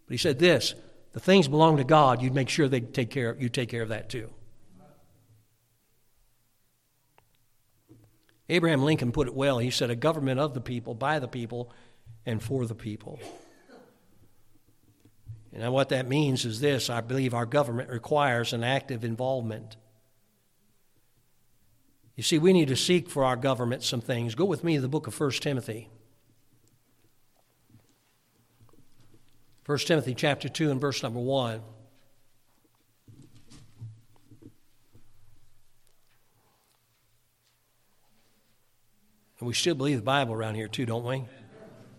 But 0.06 0.13
he 0.13 0.17
said 0.17 0.39
this 0.39 0.75
the 1.13 1.20
things 1.20 1.48
belong 1.48 1.77
to 1.77 1.84
God, 1.84 2.22
you'd 2.22 2.36
make 2.36 2.50
sure 2.50 2.67
they 2.67 2.82
take 2.82 3.10
care 3.10 3.32
of, 3.32 3.41
you 3.41 3.50
take 3.50 3.70
care 3.70 3.82
of 3.82 3.89
that 3.89 4.10
too. 4.10 4.29
Abraham 8.50 8.84
Lincoln 8.84 9.12
put 9.12 9.27
it 9.27 9.34
well. 9.34 9.60
He 9.60 9.72
said, 9.72 9.89
A 9.89 9.96
government 9.96 10.39
of 10.39 10.53
the 10.53 10.62
people, 10.62 10.94
by 10.94 11.20
the 11.20 11.27
people, 11.27 11.72
and 12.25 12.41
for 12.41 12.65
the 12.65 12.75
people. 12.75 13.20
And 15.53 15.74
what 15.74 15.89
that 15.89 16.08
means 16.08 16.46
is 16.46 16.60
this 16.60 16.89
I 16.89 17.01
believe 17.01 17.34
our 17.34 17.46
government 17.46 17.89
requires 17.89 18.53
an 18.53 18.63
active 18.63 19.03
involvement. 19.03 19.75
You 22.17 22.24
see, 22.24 22.39
we 22.39 22.51
need 22.51 22.69
to 22.69 22.75
seek 22.75 23.09
for 23.09 23.24
our 23.24 23.36
government 23.36 23.83
some 23.83 24.01
things. 24.01 24.33
Go 24.33 24.43
with 24.43 24.63
me 24.63 24.75
to 24.75 24.81
the 24.81 24.89
book 24.89 25.05
of 25.05 25.17
1 25.17 25.31
Timothy. 25.33 25.88
1 29.67 29.77
Timothy 29.79 30.15
chapter 30.15 30.50
2 30.50 30.71
and 30.71 30.81
verse 30.81 31.03
number 31.03 31.19
1. 31.19 31.62
And 39.39 39.47
we 39.47 39.53
still 39.53 39.75
believe 39.75 39.97
the 39.97 40.03
Bible 40.03 40.33
around 40.33 40.55
here 40.55 40.67
too, 40.67 40.88
don't 40.88 41.05
we? 41.05 41.24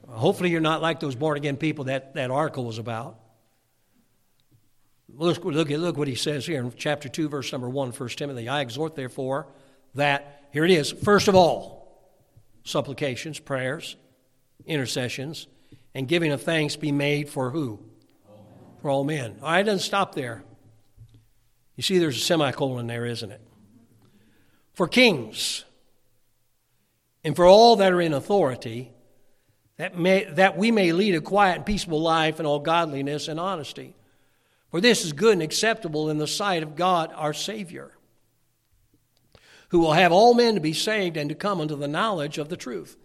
Hopefully, 0.08 0.50
you're 0.50 0.60
not 0.60 0.82
like 0.82 0.98
those 0.98 1.14
born 1.14 1.36
again 1.36 1.56
people 1.56 1.84
that 1.84 2.14
that 2.14 2.32
article 2.32 2.64
was 2.64 2.78
about. 2.78 3.20
Look, 5.14 5.44
look, 5.44 5.68
look 5.68 5.96
what 5.96 6.08
he 6.08 6.16
says 6.16 6.44
here 6.44 6.60
in 6.60 6.72
chapter 6.76 7.08
2, 7.08 7.28
verse 7.28 7.52
number 7.52 7.68
1, 7.68 7.92
1 7.92 8.08
Timothy. 8.10 8.48
I 8.48 8.62
exhort, 8.62 8.96
therefore, 8.96 9.46
that, 9.94 10.44
here 10.52 10.64
it 10.64 10.70
is, 10.70 10.92
first 10.92 11.28
of 11.28 11.34
all, 11.34 11.78
supplications, 12.64 13.38
prayers, 13.38 13.96
intercessions, 14.66 15.46
and 15.94 16.06
giving 16.06 16.32
of 16.32 16.42
thanks 16.42 16.76
be 16.76 16.92
made 16.92 17.28
for 17.28 17.50
who? 17.50 17.80
For 18.82 18.90
all 18.90 19.04
men. 19.04 19.36
All 19.42 19.50
right, 19.50 19.60
it 19.60 19.64
doesn't 19.64 19.80
stop 19.80 20.14
there. 20.14 20.42
You 21.76 21.82
see, 21.82 21.98
there's 21.98 22.16
a 22.16 22.20
semicolon 22.20 22.86
there, 22.86 23.06
isn't 23.06 23.30
it? 23.30 23.40
For 24.74 24.86
kings, 24.86 25.64
and 27.24 27.34
for 27.34 27.46
all 27.46 27.76
that 27.76 27.92
are 27.92 28.00
in 28.00 28.14
authority, 28.14 28.92
that, 29.76 29.98
may, 29.98 30.24
that 30.24 30.56
we 30.56 30.70
may 30.70 30.92
lead 30.92 31.14
a 31.14 31.20
quiet 31.20 31.56
and 31.56 31.66
peaceable 31.66 32.00
life 32.00 32.40
in 32.40 32.46
all 32.46 32.58
godliness 32.58 33.28
and 33.28 33.38
honesty. 33.40 33.94
For 34.70 34.80
this 34.80 35.04
is 35.04 35.12
good 35.12 35.34
and 35.34 35.42
acceptable 35.42 36.10
in 36.10 36.18
the 36.18 36.26
sight 36.26 36.62
of 36.62 36.76
God 36.76 37.12
our 37.14 37.32
Savior, 37.32 37.92
who 39.68 39.80
will 39.80 39.92
have 39.92 40.12
all 40.12 40.34
men 40.34 40.54
to 40.54 40.60
be 40.60 40.72
saved 40.72 41.16
and 41.16 41.28
to 41.28 41.34
come 41.34 41.60
unto 41.60 41.76
the 41.76 41.88
knowledge 41.88 42.38
of 42.38 42.48
the 42.48 42.56
truth. 42.56 42.96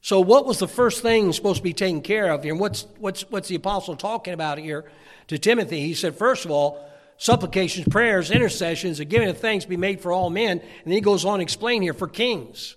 So, 0.00 0.20
what 0.20 0.44
was 0.44 0.58
the 0.58 0.68
first 0.68 1.00
thing 1.00 1.32
supposed 1.32 1.58
to 1.58 1.62
be 1.62 1.72
taken 1.72 2.02
care 2.02 2.30
of 2.30 2.42
here? 2.42 2.52
And 2.52 2.60
what's, 2.60 2.86
what's, 2.98 3.22
what's 3.30 3.48
the 3.48 3.54
apostle 3.54 3.96
talking 3.96 4.34
about 4.34 4.58
here 4.58 4.84
to 5.28 5.38
Timothy? 5.38 5.80
He 5.80 5.94
said, 5.94 6.14
first 6.14 6.44
of 6.44 6.50
all, 6.50 6.86
supplications, 7.16 7.88
prayers, 7.88 8.30
intercessions, 8.30 9.00
and 9.00 9.08
giving 9.08 9.28
of 9.28 9.38
thanks 9.38 9.64
be 9.64 9.78
made 9.78 10.00
for 10.00 10.12
all 10.12 10.28
men. 10.28 10.58
And 10.60 10.84
then 10.84 10.92
he 10.92 11.00
goes 11.00 11.24
on 11.24 11.38
to 11.38 11.42
explain 11.42 11.80
here 11.80 11.94
for 11.94 12.06
kings. 12.06 12.76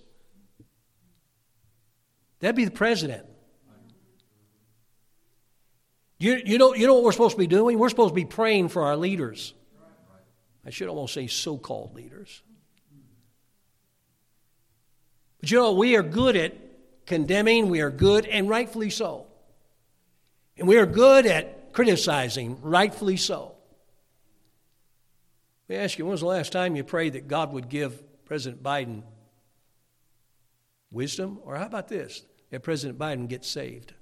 That'd 2.40 2.56
be 2.56 2.64
the 2.64 2.70
president. 2.70 3.26
You, 6.18 6.40
you, 6.44 6.58
know, 6.58 6.74
you 6.74 6.86
know 6.86 6.94
what 6.94 7.04
we're 7.04 7.12
supposed 7.12 7.34
to 7.34 7.38
be 7.38 7.46
doing? 7.46 7.78
We're 7.78 7.90
supposed 7.90 8.10
to 8.10 8.14
be 8.14 8.24
praying 8.24 8.70
for 8.70 8.84
our 8.84 8.96
leaders. 8.96 9.54
I 10.64 10.70
should 10.70 10.88
almost 10.88 11.14
say 11.14 11.26
so 11.26 11.58
called 11.58 11.94
leaders. 11.94 12.42
But 15.40 15.50
you 15.50 15.58
know, 15.58 15.72
we 15.72 15.96
are 15.96 16.02
good 16.02 16.36
at 16.36 16.54
condemning, 17.06 17.68
we 17.68 17.80
are 17.80 17.90
good, 17.90 18.26
and 18.26 18.48
rightfully 18.48 18.90
so. 18.90 19.26
And 20.56 20.66
we 20.66 20.76
are 20.76 20.86
good 20.86 21.26
at 21.26 21.72
criticizing, 21.72 22.58
rightfully 22.62 23.16
so. 23.16 23.54
Let 25.68 25.78
me 25.78 25.84
ask 25.84 25.98
you, 25.98 26.04
when 26.04 26.12
was 26.12 26.20
the 26.20 26.26
last 26.26 26.52
time 26.52 26.76
you 26.76 26.84
prayed 26.84 27.12
that 27.12 27.28
God 27.28 27.52
would 27.52 27.68
give 27.68 28.02
President 28.24 28.62
Biden 28.62 29.02
wisdom? 30.90 31.40
Or 31.44 31.56
how 31.56 31.66
about 31.66 31.88
this? 31.88 32.22
That 32.50 32.62
President 32.62 32.98
Biden 32.98 33.28
gets 33.28 33.48
saved? 33.48 33.92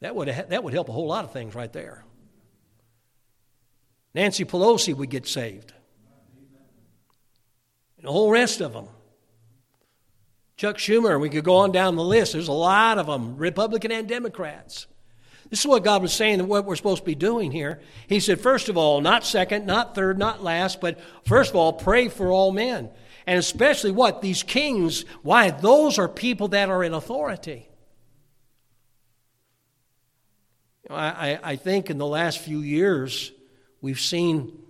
That 0.00 0.14
would, 0.14 0.28
that 0.28 0.62
would 0.62 0.74
help 0.74 0.88
a 0.88 0.92
whole 0.92 1.06
lot 1.06 1.24
of 1.24 1.32
things 1.32 1.54
right 1.54 1.72
there. 1.72 2.04
Nancy 4.14 4.44
Pelosi 4.44 4.94
would 4.94 5.08
get 5.08 5.26
saved. 5.26 5.72
And 8.04 8.10
the 8.10 8.12
whole 8.12 8.30
rest 8.30 8.60
of 8.60 8.74
them. 8.74 8.88
Chuck 10.58 10.76
Schumer, 10.76 11.18
we 11.18 11.30
could 11.30 11.42
go 11.42 11.56
on 11.56 11.72
down 11.72 11.96
the 11.96 12.04
list. 12.04 12.34
There's 12.34 12.48
a 12.48 12.52
lot 12.52 12.98
of 12.98 13.06
them, 13.06 13.38
Republican 13.38 13.90
and 13.92 14.06
Democrats. 14.06 14.86
This 15.48 15.60
is 15.60 15.66
what 15.66 15.84
God 15.84 16.02
was 16.02 16.12
saying 16.12 16.38
and 16.38 16.46
what 16.46 16.66
we're 16.66 16.76
supposed 16.76 17.00
to 17.00 17.06
be 17.06 17.14
doing 17.14 17.50
here. 17.50 17.80
He 18.06 18.20
said, 18.20 18.42
first 18.42 18.68
of 18.68 18.76
all, 18.76 19.00
not 19.00 19.24
second, 19.24 19.64
not 19.64 19.94
third, 19.94 20.18
not 20.18 20.44
last, 20.44 20.82
but 20.82 21.00
first 21.24 21.48
of 21.48 21.56
all, 21.56 21.72
pray 21.72 22.08
for 22.08 22.30
all 22.30 22.52
men. 22.52 22.90
And 23.26 23.38
especially 23.38 23.90
what? 23.90 24.20
These 24.20 24.42
kings. 24.42 25.06
Why? 25.22 25.50
Those 25.50 25.98
are 25.98 26.06
people 26.06 26.48
that 26.48 26.68
are 26.68 26.84
in 26.84 26.92
authority. 26.92 27.70
I, 30.90 31.40
I 31.42 31.56
think 31.56 31.88
in 31.88 31.96
the 31.96 32.06
last 32.06 32.38
few 32.38 32.58
years, 32.58 33.32
we've 33.80 33.98
seen 33.98 34.63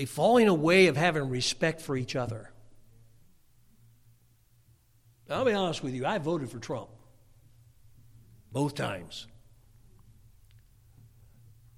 a 0.00 0.06
falling 0.06 0.48
away 0.48 0.86
of 0.88 0.96
having 0.96 1.28
respect 1.28 1.80
for 1.80 1.96
each 1.96 2.16
other. 2.16 2.50
I'll 5.28 5.44
be 5.44 5.52
honest 5.52 5.82
with 5.82 5.94
you, 5.94 6.04
I 6.04 6.18
voted 6.18 6.50
for 6.50 6.58
Trump 6.58 6.88
both 8.50 8.74
times. 8.74 9.28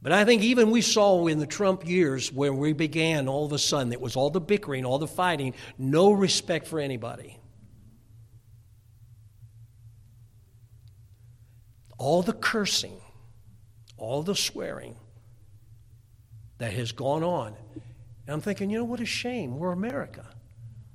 But 0.00 0.12
I 0.12 0.24
think 0.24 0.42
even 0.42 0.70
we 0.70 0.80
saw 0.80 1.26
in 1.26 1.38
the 1.38 1.46
Trump 1.46 1.86
years 1.86 2.32
when 2.32 2.56
we 2.56 2.72
began 2.72 3.28
all 3.28 3.44
of 3.44 3.52
a 3.52 3.58
sudden, 3.58 3.92
it 3.92 4.00
was 4.00 4.16
all 4.16 4.30
the 4.30 4.40
bickering, 4.40 4.86
all 4.86 4.98
the 4.98 5.06
fighting, 5.06 5.54
no 5.76 6.12
respect 6.12 6.66
for 6.66 6.80
anybody. 6.80 7.38
all 12.02 12.20
the 12.20 12.32
cursing, 12.32 13.00
all 13.96 14.24
the 14.24 14.34
swearing 14.34 14.96
that 16.58 16.72
has 16.72 16.90
gone 16.90 17.22
on. 17.22 17.54
And 18.26 18.34
I'm 18.34 18.40
thinking, 18.40 18.70
you 18.70 18.78
know, 18.78 18.84
what 18.84 19.00
a 19.00 19.06
shame. 19.06 19.58
We're 19.58 19.72
America. 19.72 20.26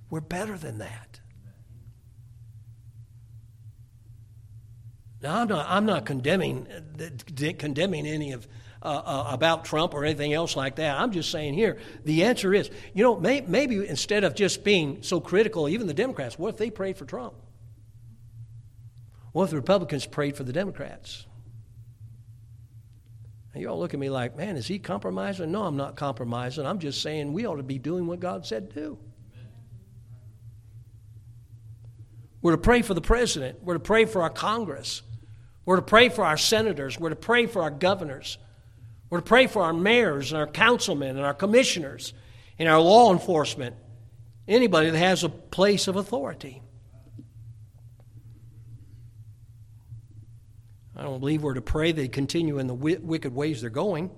We're 0.10 0.22
better 0.22 0.58
than 0.58 0.78
that. 0.78 1.20
Now, 5.22 5.42
I'm 5.42 5.48
not, 5.48 5.66
I'm 5.68 5.86
not 5.86 6.06
condemning, 6.06 6.68
condemning 7.58 8.06
any 8.06 8.34
of 8.34 8.48
uh, 8.82 9.02
uh, 9.06 9.28
about 9.32 9.66
Trump 9.66 9.96
or 9.96 10.06
anything 10.06 10.34
else 10.34 10.56
like 10.56 10.76
that. 10.76 11.00
I'm 11.00 11.12
just 11.12 11.32
saying 11.32 11.56
here, 11.56 11.80
the 12.06 12.24
answer 12.24 12.54
is, 12.54 12.70
you 12.94 13.04
know, 13.04 13.20
may, 13.20 13.42
maybe 13.42 13.88
instead 13.88 14.24
of 14.24 14.36
just 14.36 14.64
being 14.64 15.02
so 15.02 15.20
critical, 15.20 15.68
even 15.68 15.88
the 15.88 15.96
Democrats, 15.96 16.38
what 16.38 16.50
if 16.50 16.58
they 16.58 16.70
prayed 16.70 16.96
for 16.96 17.06
Trump? 17.06 17.34
What 19.32 19.46
if 19.46 19.50
the 19.50 19.56
Republicans 19.56 20.06
prayed 20.06 20.38
for 20.38 20.44
the 20.44 20.54
Democrats? 20.54 21.26
And 23.58 23.64
you 23.64 23.72
all 23.72 23.80
look 23.80 23.96
at 23.96 24.00
me 24.00 24.12
like, 24.12 24.38
man, 24.38 24.56
is 24.56 24.68
he 24.68 24.78
compromising? 24.78 25.52
No, 25.52 25.64
I'm 25.64 25.78
not 25.78 25.96
compromising. 25.96 26.64
I'm 26.68 26.78
just 26.78 27.02
saying 27.02 27.34
we 27.34 27.48
ought 27.48 27.56
to 27.56 27.64
be 27.64 27.80
doing 27.80 28.06
what 28.06 28.20
God 28.20 28.46
said 28.46 28.72
do. 28.72 29.00
We're 32.40 32.52
to 32.52 32.60
pray 32.60 32.84
for 32.84 32.94
the 32.94 33.02
president. 33.02 33.64
We're 33.64 33.74
to 33.74 33.80
pray 33.80 34.06
for 34.06 34.22
our 34.22 34.30
Congress. 34.30 35.02
We're 35.66 35.78
to 35.78 35.82
pray 35.82 36.10
for 36.10 36.24
our 36.24 36.38
senators. 36.38 37.00
We're 37.00 37.10
to 37.10 37.16
pray 37.16 37.48
for 37.48 37.64
our 37.64 37.72
governors. 37.72 38.38
We're 39.10 39.22
to 39.22 39.26
pray 39.26 39.48
for 39.48 39.64
our 39.64 39.74
mayors 39.74 40.32
and 40.32 40.40
our 40.40 40.46
councilmen 40.46 41.18
and 41.18 41.26
our 41.26 41.34
commissioners 41.34 42.14
and 42.60 42.70
our 42.70 42.80
law 42.80 43.12
enforcement. 43.12 43.76
Anybody 44.48 44.92
that 44.92 45.00
has 45.00 45.24
a 45.24 45.30
place 45.30 45.88
of 45.88 45.96
authority. 45.96 46.62
I 50.98 51.04
don't 51.04 51.20
believe 51.20 51.44
we're 51.44 51.54
to 51.54 51.62
pray 51.62 51.92
they 51.92 52.08
continue 52.08 52.58
in 52.58 52.66
the 52.66 52.74
wicked 52.74 53.34
ways 53.34 53.62
they're 53.62 53.70
going. 53.70 54.10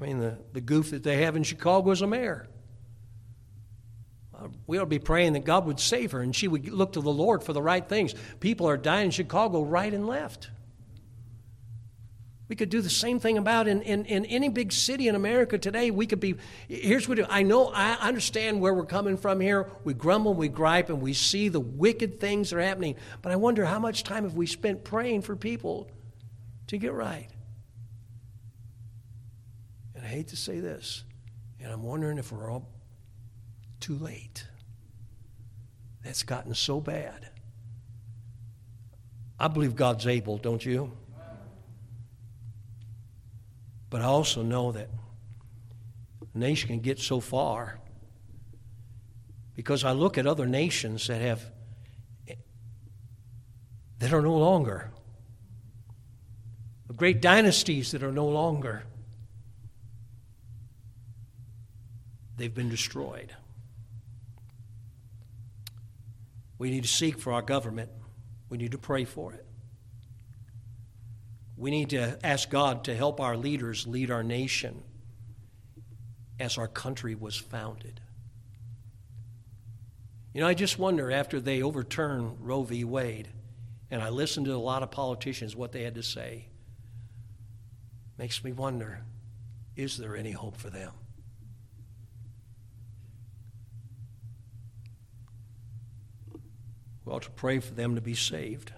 I 0.00 0.04
mean, 0.04 0.18
the, 0.18 0.38
the 0.52 0.62
goof 0.62 0.90
that 0.92 1.02
they 1.02 1.22
have 1.22 1.36
in 1.36 1.42
Chicago 1.42 1.90
as 1.90 2.00
a 2.00 2.06
mayor. 2.06 2.48
Uh, 4.34 4.48
we 4.66 4.78
ought 4.78 4.82
to 4.82 4.86
be 4.86 4.98
praying 4.98 5.34
that 5.34 5.44
God 5.44 5.66
would 5.66 5.78
save 5.78 6.12
her 6.12 6.20
and 6.20 6.34
she 6.34 6.48
would 6.48 6.66
look 6.70 6.94
to 6.94 7.02
the 7.02 7.12
Lord 7.12 7.42
for 7.42 7.52
the 7.52 7.60
right 7.60 7.86
things. 7.86 8.14
People 8.40 8.66
are 8.66 8.78
dying 8.78 9.06
in 9.06 9.10
Chicago 9.10 9.62
right 9.62 9.92
and 9.92 10.06
left. 10.06 10.48
We 12.48 12.56
could 12.56 12.70
do 12.70 12.80
the 12.80 12.90
same 12.90 13.20
thing 13.20 13.36
about 13.36 13.68
in, 13.68 13.82
in, 13.82 14.06
in 14.06 14.24
any 14.24 14.48
big 14.48 14.72
city 14.72 15.06
in 15.06 15.14
America 15.14 15.58
today. 15.58 15.90
We 15.90 16.06
could 16.06 16.20
be, 16.20 16.36
here's 16.66 17.06
what 17.06 17.20
I 17.30 17.42
know, 17.42 17.66
I 17.66 17.92
understand 18.00 18.60
where 18.60 18.72
we're 18.72 18.86
coming 18.86 19.18
from 19.18 19.38
here. 19.40 19.70
We 19.84 19.92
grumble, 19.92 20.32
we 20.32 20.48
gripe, 20.48 20.88
and 20.88 21.02
we 21.02 21.12
see 21.12 21.50
the 21.50 21.60
wicked 21.60 22.20
things 22.20 22.48
that 22.50 22.56
are 22.56 22.62
happening. 22.62 22.96
But 23.20 23.32
I 23.32 23.36
wonder 23.36 23.66
how 23.66 23.78
much 23.78 24.02
time 24.02 24.24
have 24.24 24.34
we 24.34 24.46
spent 24.46 24.82
praying 24.82 25.22
for 25.22 25.36
people 25.36 25.90
to 26.68 26.78
get 26.78 26.94
right? 26.94 27.28
And 29.94 30.02
I 30.04 30.08
hate 30.08 30.28
to 30.28 30.36
say 30.36 30.60
this, 30.60 31.04
and 31.60 31.70
I'm 31.70 31.82
wondering 31.82 32.16
if 32.16 32.32
we're 32.32 32.50
all 32.50 32.66
too 33.78 33.96
late. 33.96 34.46
That's 36.02 36.22
gotten 36.22 36.54
so 36.54 36.80
bad. 36.80 37.28
I 39.38 39.48
believe 39.48 39.76
God's 39.76 40.06
able, 40.06 40.38
don't 40.38 40.64
you? 40.64 40.96
But 43.90 44.02
I 44.02 44.04
also 44.04 44.42
know 44.42 44.72
that 44.72 44.88
a 46.34 46.38
nation 46.38 46.68
can 46.68 46.80
get 46.80 46.98
so 46.98 47.20
far 47.20 47.78
because 49.54 49.84
I 49.84 49.92
look 49.92 50.18
at 50.18 50.26
other 50.26 50.46
nations 50.46 51.06
that 51.06 51.20
have 51.20 51.44
that 53.98 54.12
are 54.12 54.22
no 54.22 54.36
longer 54.36 54.92
great 56.98 57.22
dynasties 57.22 57.92
that 57.92 58.02
are 58.02 58.10
no 58.10 58.26
longer 58.26 58.82
they've 62.36 62.54
been 62.54 62.68
destroyed. 62.68 63.34
We 66.58 66.70
need 66.70 66.82
to 66.82 66.88
seek 66.88 67.18
for 67.18 67.32
our 67.32 67.42
government. 67.42 67.90
We 68.48 68.58
need 68.58 68.72
to 68.72 68.78
pray 68.78 69.04
for 69.04 69.32
it. 69.32 69.46
We 71.58 71.72
need 71.72 71.90
to 71.90 72.16
ask 72.24 72.48
God 72.48 72.84
to 72.84 72.94
help 72.94 73.20
our 73.20 73.36
leaders 73.36 73.84
lead 73.84 74.12
our 74.12 74.22
nation 74.22 74.84
as 76.38 76.56
our 76.56 76.68
country 76.68 77.16
was 77.16 77.36
founded. 77.36 78.00
You 80.32 80.42
know, 80.42 80.46
I 80.46 80.54
just 80.54 80.78
wonder 80.78 81.10
after 81.10 81.40
they 81.40 81.62
overturned 81.62 82.36
Roe 82.40 82.62
v. 82.62 82.84
Wade, 82.84 83.28
and 83.90 84.00
I 84.00 84.10
listened 84.10 84.46
to 84.46 84.54
a 84.54 84.56
lot 84.56 84.84
of 84.84 84.92
politicians, 84.92 85.56
what 85.56 85.72
they 85.72 85.82
had 85.82 85.96
to 85.96 86.02
say, 86.02 86.46
makes 88.16 88.44
me 88.44 88.52
wonder 88.52 89.02
is 89.74 89.96
there 89.96 90.16
any 90.16 90.32
hope 90.32 90.56
for 90.56 90.70
them? 90.70 90.92
We 97.04 97.12
ought 97.12 97.22
to 97.22 97.30
pray 97.30 97.58
for 97.58 97.74
them 97.74 97.96
to 97.96 98.00
be 98.00 98.14
saved. 98.14 98.72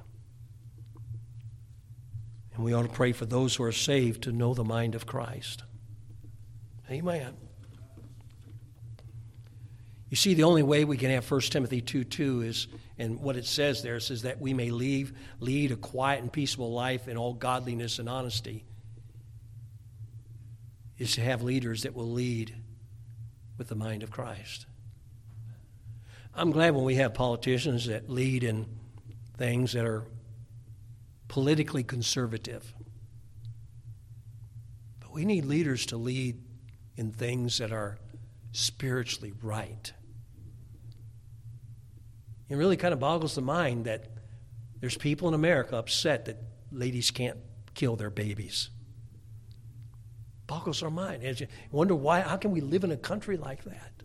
And 2.61 2.65
we 2.67 2.75
ought 2.75 2.83
to 2.83 2.89
pray 2.89 3.13
for 3.13 3.25
those 3.25 3.55
who 3.55 3.63
are 3.65 3.73
saved 3.73 4.25
to 4.25 4.33
know 4.33 4.53
the 4.53 4.65
mind 4.65 4.95
of 4.95 5.07
Christ. 5.07 5.63
Amen. 6.91 7.35
You 10.11 10.17
see, 10.19 10.35
the 10.35 10.43
only 10.43 10.63
way 10.63 10.85
we 10.85 10.99
can 10.99 11.11
have 11.11 11.31
1 11.31 11.41
Timothy 11.41 11.81
2 11.81 12.05
2 12.05 12.43
is, 12.43 12.69
and 12.99 13.19
what 13.19 13.37
it 13.37 13.47
says 13.47 13.83
there 13.83 13.99
says 13.99 14.21
that 14.25 14.43
we 14.43 14.53
may 14.53 14.71
leave, 14.71 15.15
lead 15.39 15.73
a 15.73 15.77
quiet 15.77 16.21
and 16.21 16.31
peaceable 16.31 16.71
life 16.71 17.09
in 17.09 17.17
all 17.17 17.33
godliness 17.33 17.99
and 17.99 18.11
honesty, 18.11 18.67
is 20.99 21.15
to 21.15 21.23
have 21.23 21.43
leaders 21.43 21.85
that 21.85 21.95
will 21.95 22.13
lead 22.13 22.55
with 23.57 23.69
the 23.69 23.75
mind 23.75 24.03
of 24.03 24.11
Christ. 24.11 24.67
I'm 26.35 26.51
glad 26.51 26.75
when 26.75 26.85
we 26.85 26.97
have 26.97 27.15
politicians 27.15 27.87
that 27.87 28.11
lead 28.11 28.45
in 28.45 28.67
things 29.39 29.73
that 29.73 29.87
are 29.87 30.05
politically 31.31 31.85
conservative. 31.85 32.75
But 34.99 35.13
we 35.13 35.25
need 35.25 35.45
leaders 35.45 35.87
to 35.87 35.97
lead 35.97 36.43
in 36.97 37.13
things 37.13 37.59
that 37.59 37.71
are 37.71 37.99
spiritually 38.51 39.33
right. 39.41 39.93
It 42.49 42.57
really 42.57 42.77
kind 42.77 42.93
of 42.93 42.99
boggles 42.99 43.37
the 43.37 43.43
mind 43.43 43.85
that 43.85 44.09
there's 44.81 44.97
people 44.97 45.29
in 45.29 45.35
America 45.35 45.77
upset 45.77 46.25
that 46.25 46.43
ladies 46.73 47.13
can't 47.13 47.39
kill 47.75 47.95
their 47.95 48.11
babies. 48.11 48.71
Boggles 50.49 50.83
our 50.83 50.91
mind. 50.91 51.23
You 51.23 51.47
wonder 51.71 51.95
why, 51.95 52.23
how 52.23 52.39
can 52.39 52.51
we 52.51 52.61
live 52.61 52.83
in 52.83 52.91
a 52.91 52.97
country 52.97 53.37
like 53.37 53.63
that? 53.67 54.00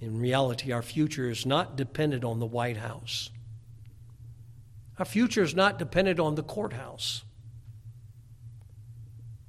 In 0.00 0.18
reality, 0.18 0.72
our 0.72 0.82
future 0.82 1.30
is 1.30 1.46
not 1.46 1.76
dependent 1.76 2.24
on 2.24 2.38
the 2.38 2.46
White 2.46 2.76
House. 2.76 3.30
Our 4.98 5.04
future 5.04 5.42
is 5.42 5.54
not 5.54 5.78
dependent 5.78 6.20
on 6.20 6.34
the 6.34 6.42
courthouse. 6.42 7.24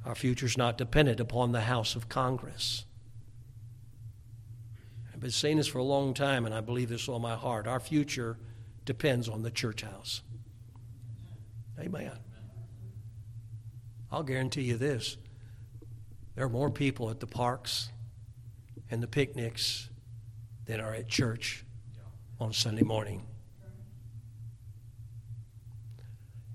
Our 0.06 0.16
future 0.16 0.46
is 0.46 0.58
not 0.58 0.78
dependent 0.78 1.20
upon 1.20 1.52
the 1.52 1.62
House 1.62 1.96
of 1.96 2.08
Congress. 2.08 2.86
I've 5.14 5.20
been 5.20 5.32
saying 5.32 5.58
this 5.58 5.68
for 5.68 5.80
a 5.80 5.84
long 5.84 6.14
time, 6.14 6.46
and 6.46 6.54
I 6.54 6.62
believe 6.62 6.90
this 6.90 7.10
all 7.10 7.20
my 7.20 7.36
heart. 7.36 7.68
Our 7.68 7.80
future 7.80 8.38
depends 8.86 9.28
on 9.28 9.42
the 9.42 9.52
church 9.52 9.82
house. 9.82 10.22
Amen. 11.80 12.12
I'll 14.12 14.24
guarantee 14.24 14.62
you 14.62 14.78
this 14.78 15.18
there 16.36 16.46
are 16.46 16.50
more 16.50 16.70
people 16.70 17.10
at 17.10 17.20
the 17.20 17.28
parks 17.28 17.90
and 18.90 19.02
the 19.02 19.08
picnics 19.08 19.90
than 20.68 20.80
are 20.80 20.94
at 20.94 21.08
church 21.08 21.66
on 22.40 22.54
Sunday 22.54 22.84
morning. 22.84 23.26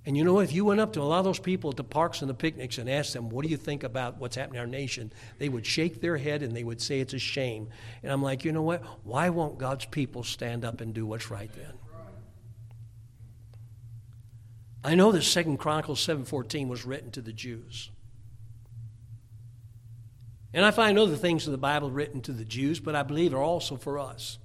And 0.05 0.16
you 0.16 0.25
know, 0.25 0.35
what? 0.35 0.44
if 0.44 0.53
you 0.53 0.64
went 0.64 0.81
up 0.81 0.92
to 0.94 1.01
a 1.01 1.05
lot 1.05 1.20
of 1.20 1.25
those 1.25 1.38
people 1.38 1.70
at 1.70 1.77
the 1.77 1.85
parks 1.85 2.22
and 2.22 2.31
the 2.31 2.35
picnics 2.35 2.79
and 2.79 2.90
asked 2.90 3.12
them, 3.12 3.29
What 3.29 3.44
do 3.44 3.51
you 3.51 3.57
think 3.57 3.85
about 3.85 4.18
what's 4.18 4.35
happening 4.35 4.57
in 4.57 4.61
our 4.61 4.66
nation? 4.66 5.12
they 5.38 5.48
would 5.48 5.64
shake 5.64 6.01
their 6.01 6.16
head 6.16 6.42
and 6.42 6.57
they 6.57 6.64
would 6.64 6.81
say 6.81 7.01
it's 7.01 7.14
a 7.14 7.18
shame. 7.18 7.68
And 8.03 8.11
I'm 8.11 8.22
like, 8.22 8.44
You 8.44 8.51
know 8.53 8.62
what? 8.62 8.83
Why 9.05 9.31
won't 9.31 9.59
God's 9.59 9.85
people 9.85 10.25
stand 10.25 10.64
up 10.64 10.81
and 10.81 10.92
do 10.92 11.07
what's 11.07 11.31
right 11.31 11.51
then? 11.55 11.72
I 14.85 14.96
know 14.96 15.12
that 15.12 15.22
Second 15.22 15.59
Chronicles 15.59 16.05
7:14 16.05 16.68
was 16.68 16.85
written 16.85 17.12
to 17.12 17.22
the 17.22 17.33
Jews. 17.33 17.90
And 20.55 20.65
I 20.65 20.71
find 20.71 20.99
other 20.99 21.17
things 21.17 21.47
in 21.47 21.53
the 21.53 21.59
Bible 21.59 21.91
written 21.91 22.21
to 22.23 22.33
the 22.33 22.45
Jews, 22.45 22.79
but 22.79 22.95
I 22.95 23.03
believe 23.03 23.33
are 23.33 23.43
also 23.43 23.77
for 23.77 23.99
us. 23.99 24.38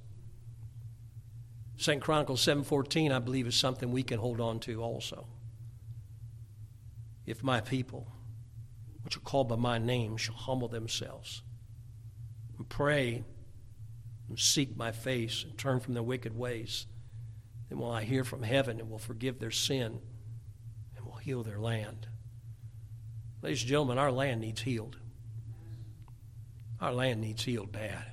Second 1.75 2.01
Chronicles 2.01 2.41
7:14 2.41 3.11
I 3.11 3.19
believe 3.19 3.47
is 3.47 3.55
something 3.55 3.91
we 3.91 4.03
can 4.03 4.19
hold 4.19 4.39
on 4.39 4.59
to 4.61 4.81
also 4.81 5.27
if 7.27 7.43
my 7.43 7.59
people, 7.59 8.07
which 9.03 9.17
are 9.17 9.21
called 9.21 9.49
by 9.49 9.57
my 9.57 9.77
name, 9.77 10.17
shall 10.17 10.33
humble 10.33 10.69
themselves 10.69 11.43
and 12.57 12.67
pray 12.67 13.23
and 14.29 14.39
seek 14.39 14.75
my 14.75 14.91
face 14.91 15.43
and 15.43 15.57
turn 15.57 15.79
from 15.79 15.93
their 15.93 16.01
wicked 16.01 16.35
ways, 16.35 16.87
then 17.69 17.79
will 17.79 17.91
I 17.91 18.03
hear 18.03 18.23
from 18.23 18.43
heaven 18.43 18.79
and 18.79 18.89
will 18.89 18.97
forgive 18.97 19.39
their 19.39 19.51
sin 19.51 19.99
and 20.95 21.05
will 21.05 21.17
heal 21.17 21.43
their 21.43 21.59
land. 21.59 22.07
Ladies 23.41 23.61
and 23.61 23.69
gentlemen, 23.69 23.97
our 23.97 24.11
land 24.11 24.41
needs 24.41 24.61
healed. 24.61 24.97
Our 26.79 26.93
land 26.93 27.21
needs 27.21 27.43
healed 27.43 27.71
bad. 27.71 28.11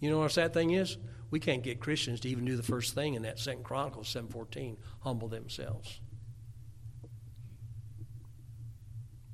You 0.00 0.10
know 0.10 0.18
what 0.18 0.32
that 0.34 0.54
thing 0.54 0.70
is? 0.70 0.96
We 1.30 1.40
can't 1.40 1.62
get 1.62 1.80
Christians 1.80 2.20
to 2.20 2.28
even 2.28 2.44
do 2.44 2.56
the 2.56 2.62
first 2.62 2.94
thing 2.94 3.14
in 3.14 3.22
that 3.22 3.38
Second 3.38 3.64
Chronicles 3.64 4.08
7:14, 4.08 4.76
humble 5.00 5.28
themselves. 5.28 6.00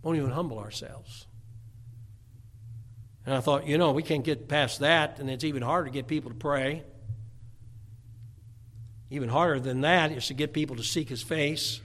won't 0.07 0.18
even 0.18 0.31
humble 0.31 0.61
ourselves. 0.61 1.27
And 3.25 3.35
I 3.35 3.40
thought, 3.40 3.66
you 3.66 3.77
know, 3.77 3.90
we 3.90 4.05
can't 4.05 4.22
get 4.22 4.46
past 4.46 4.79
that, 4.79 5.18
and 5.18 5.29
it's 5.29 5.42
even 5.42 5.62
harder 5.62 5.87
to 5.87 5.92
get 5.92 6.07
people 6.07 6.31
to 6.31 6.37
pray. 6.37 6.85
Even 9.11 9.29
harder 9.29 9.59
than 9.59 9.81
that 9.81 10.12
is 10.12 10.29
to 10.29 10.35
get 10.35 10.53
people 10.53 10.77
to 10.77 10.85
seek 10.85 11.09
his 11.09 11.22
face. 11.25 11.81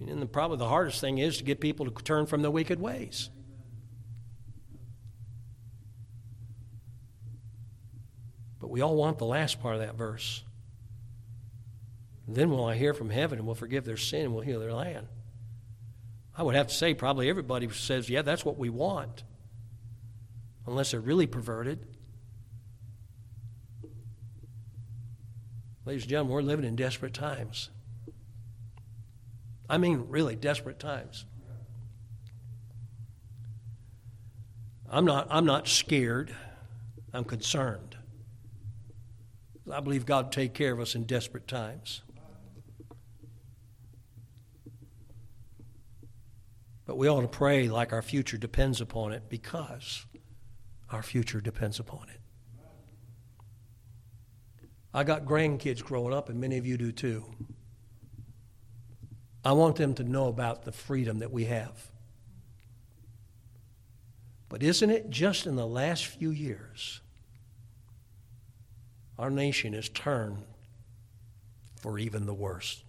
And 0.00 0.22
the, 0.22 0.26
probably 0.26 0.56
the 0.56 0.68
hardest 0.68 1.02
thing 1.02 1.18
is 1.18 1.36
to 1.36 1.44
get 1.44 1.60
people 1.60 1.84
to 1.84 2.02
turn 2.02 2.24
from 2.24 2.40
their 2.40 2.50
wicked 2.50 2.80
ways. 2.80 3.28
But 8.60 8.70
we 8.70 8.82
all 8.82 8.94
want 8.94 9.18
the 9.18 9.26
last 9.26 9.60
part 9.60 9.74
of 9.74 9.80
that 9.80 9.94
verse. 9.96 10.44
Then 12.28 12.50
will 12.50 12.64
I 12.64 12.76
hear 12.76 12.94
from 12.94 13.10
heaven 13.10 13.38
and 13.38 13.46
will 13.46 13.54
forgive 13.54 13.84
their 13.84 13.96
sin 13.96 14.26
and 14.26 14.34
will 14.34 14.42
heal 14.42 14.60
their 14.60 14.72
land. 14.72 15.08
I 16.36 16.42
would 16.42 16.54
have 16.54 16.68
to 16.68 16.74
say, 16.74 16.94
probably 16.94 17.28
everybody 17.28 17.68
says, 17.70 18.08
yeah, 18.08 18.22
that's 18.22 18.44
what 18.44 18.56
we 18.56 18.68
want, 18.68 19.24
unless 20.66 20.92
they're 20.92 21.00
really 21.00 21.26
perverted. 21.26 21.86
Ladies 25.84 26.04
and 26.04 26.10
gentlemen, 26.10 26.34
we're 26.34 26.42
living 26.42 26.64
in 26.64 26.76
desperate 26.76 27.14
times. 27.14 27.70
I 29.68 29.78
mean, 29.78 30.06
really 30.08 30.36
desperate 30.36 30.78
times. 30.78 31.24
I'm 34.88 35.04
not, 35.04 35.26
I'm 35.30 35.44
not 35.44 35.68
scared, 35.68 36.34
I'm 37.12 37.24
concerned. 37.24 37.89
I 39.72 39.80
believe 39.80 40.06
God 40.06 40.26
will 40.26 40.30
take 40.32 40.54
care 40.54 40.72
of 40.72 40.80
us 40.80 40.94
in 40.94 41.04
desperate 41.04 41.46
times. 41.46 42.02
But 46.86 46.96
we 46.96 47.08
ought 47.08 47.20
to 47.20 47.28
pray 47.28 47.68
like 47.68 47.92
our 47.92 48.02
future 48.02 48.36
depends 48.36 48.80
upon 48.80 49.12
it 49.12 49.28
because 49.28 50.06
our 50.90 51.02
future 51.02 51.40
depends 51.40 51.78
upon 51.78 52.08
it. 52.08 52.20
I 54.92 55.04
got 55.04 55.24
grandkids 55.24 55.84
growing 55.84 56.12
up, 56.12 56.28
and 56.28 56.40
many 56.40 56.58
of 56.58 56.66
you 56.66 56.76
do 56.76 56.90
too. 56.90 57.24
I 59.44 59.52
want 59.52 59.76
them 59.76 59.94
to 59.94 60.04
know 60.04 60.26
about 60.26 60.64
the 60.64 60.72
freedom 60.72 61.20
that 61.20 61.30
we 61.30 61.44
have. 61.44 61.90
But 64.48 64.64
isn't 64.64 64.90
it 64.90 65.10
just 65.10 65.46
in 65.46 65.54
the 65.54 65.66
last 65.66 66.06
few 66.06 66.30
years 66.30 67.00
our 69.20 69.28
nation 69.28 69.74
has 69.74 69.90
turned 69.90 70.38
for 71.82 71.98
even 71.98 72.24
the 72.24 72.32
worst? 72.32 72.84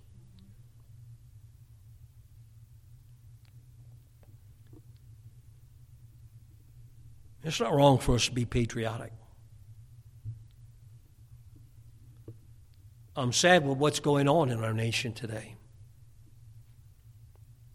It's 7.44 7.60
not 7.60 7.74
wrong 7.74 7.98
for 7.98 8.16
us 8.16 8.28
to 8.28 8.32
be 8.32 8.46
patriotic. 8.46 9.12
I'm 13.14 13.34
sad 13.34 13.68
with 13.68 13.78
what's 13.78 14.00
going 14.00 14.30
on 14.30 14.50
in 14.50 14.64
our 14.64 14.74
nation 14.74 15.12
today. 15.12 15.56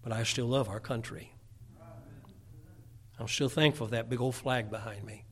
But 0.02 0.12
I 0.12 0.22
still 0.22 0.46
love 0.46 0.70
our 0.70 0.80
country. 0.80 1.34
I'm 3.18 3.28
still 3.28 3.50
thankful 3.50 3.88
for 3.88 3.90
that 3.90 4.08
big 4.08 4.22
old 4.22 4.34
flag 4.34 4.70
behind 4.70 5.04
me. 5.04 5.25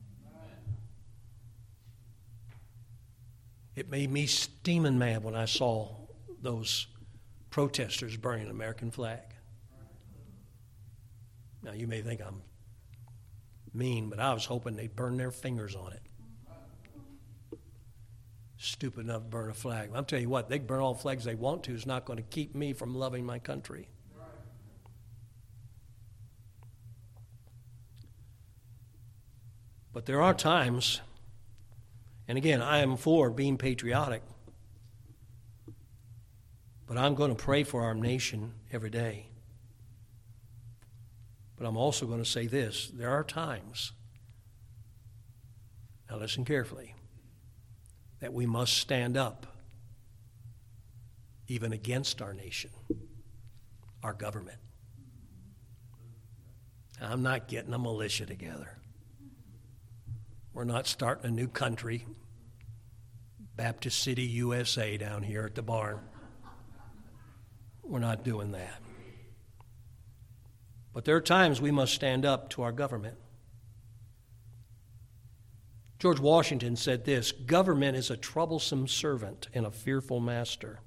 It 3.75 3.89
made 3.89 4.09
me 4.09 4.25
steaming 4.25 4.97
mad 4.97 5.23
when 5.23 5.35
I 5.35 5.45
saw 5.45 5.89
those 6.41 6.87
protesters 7.49 8.15
burning 8.17 8.45
an 8.45 8.51
American 8.51 8.91
flag. 8.91 9.21
Now, 11.61 11.73
you 11.73 11.87
may 11.87 12.01
think 12.01 12.21
I'm 12.21 12.41
mean, 13.75 14.09
but 14.09 14.19
I 14.19 14.33
was 14.33 14.45
hoping 14.45 14.75
they'd 14.75 14.95
burn 14.95 15.17
their 15.17 15.31
fingers 15.31 15.75
on 15.75 15.91
it. 15.91 16.01
Stupid 18.57 19.01
enough 19.01 19.23
to 19.23 19.29
burn 19.29 19.49
a 19.49 19.53
flag. 19.53 19.89
I'll 19.93 20.03
tell 20.03 20.19
you 20.19 20.29
what, 20.29 20.49
they 20.49 20.59
burn 20.59 20.79
all 20.79 20.95
flags 20.95 21.25
they 21.25 21.35
want 21.35 21.63
to. 21.63 21.73
It's 21.73 21.85
not 21.85 22.05
going 22.05 22.17
to 22.17 22.23
keep 22.23 22.55
me 22.55 22.73
from 22.73 22.95
loving 22.95 23.25
my 23.25 23.37
country. 23.37 23.89
But 29.91 30.05
there 30.05 30.21
are 30.21 30.33
times, 30.33 31.01
and 32.27 32.37
again, 32.37 32.61
I 32.61 32.79
am 32.79 32.97
for 32.97 33.29
being 33.29 33.57
patriotic, 33.57 34.23
but 36.87 36.97
I'm 36.97 37.15
going 37.15 37.35
to 37.35 37.41
pray 37.41 37.63
for 37.63 37.83
our 37.83 37.93
nation 37.93 38.53
every 38.71 38.89
day. 38.89 39.27
But 41.57 41.67
I'm 41.67 41.77
also 41.77 42.05
going 42.05 42.23
to 42.23 42.29
say 42.29 42.47
this 42.47 42.91
there 42.93 43.11
are 43.11 43.23
times, 43.23 43.91
now 46.09 46.17
listen 46.17 46.45
carefully, 46.45 46.95
that 48.19 48.33
we 48.33 48.45
must 48.45 48.77
stand 48.77 49.17
up 49.17 49.47
even 51.47 51.71
against 51.73 52.21
our 52.21 52.33
nation, 52.33 52.71
our 54.03 54.13
government. 54.13 54.57
I'm 56.99 57.21
not 57.21 57.47
getting 57.47 57.73
a 57.73 57.79
militia 57.79 58.25
together. 58.25 58.77
We're 60.55 60.63
not 60.63 60.87
starting 60.87 61.25
a 61.25 61.33
new 61.33 61.49
country, 61.49 62.07
Baptist 63.57 64.01
City, 64.01 64.23
USA, 64.23 64.95
down 64.95 65.21
here 65.21 65.43
at 65.43 65.53
the 65.53 65.61
barn. 65.61 65.99
We're 67.83 67.99
not 67.99 68.23
doing 68.23 68.53
that. 68.53 68.81
But 70.93 71.03
there 71.03 71.17
are 71.17 71.21
times 71.21 71.59
we 71.59 71.71
must 71.71 71.93
stand 71.93 72.25
up 72.25 72.49
to 72.51 72.61
our 72.61 72.71
government. 72.71 73.17
George 75.99 76.21
Washington 76.21 76.77
said 76.77 77.03
this 77.03 77.33
Government 77.33 77.97
is 77.97 78.09
a 78.09 78.15
troublesome 78.15 78.87
servant 78.87 79.49
and 79.53 79.65
a 79.65 79.71
fearful 79.71 80.21
master. 80.21 80.79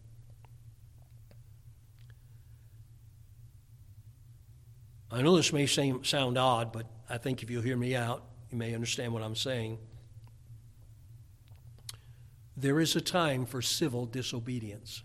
I 5.11 5.21
know 5.21 5.37
this 5.37 5.53
may 5.53 5.67
seem, 5.67 6.05
sound 6.05 6.39
odd, 6.39 6.73
but 6.73 6.87
I 7.11 7.19
think 7.19 7.43
if 7.43 7.51
you'll 7.51 7.61
hear 7.61 7.77
me 7.77 7.95
out, 7.95 8.25
you 8.51 8.59
may 8.59 8.75
understand 8.75 9.13
what 9.13 9.23
I'm 9.23 9.37
saying. 9.37 9.79
There 12.57 12.81
is 12.81 12.97
a 12.97 13.01
time 13.01 13.47
for 13.47 13.63
civil 13.63 14.07
disobedience. 14.07 15.03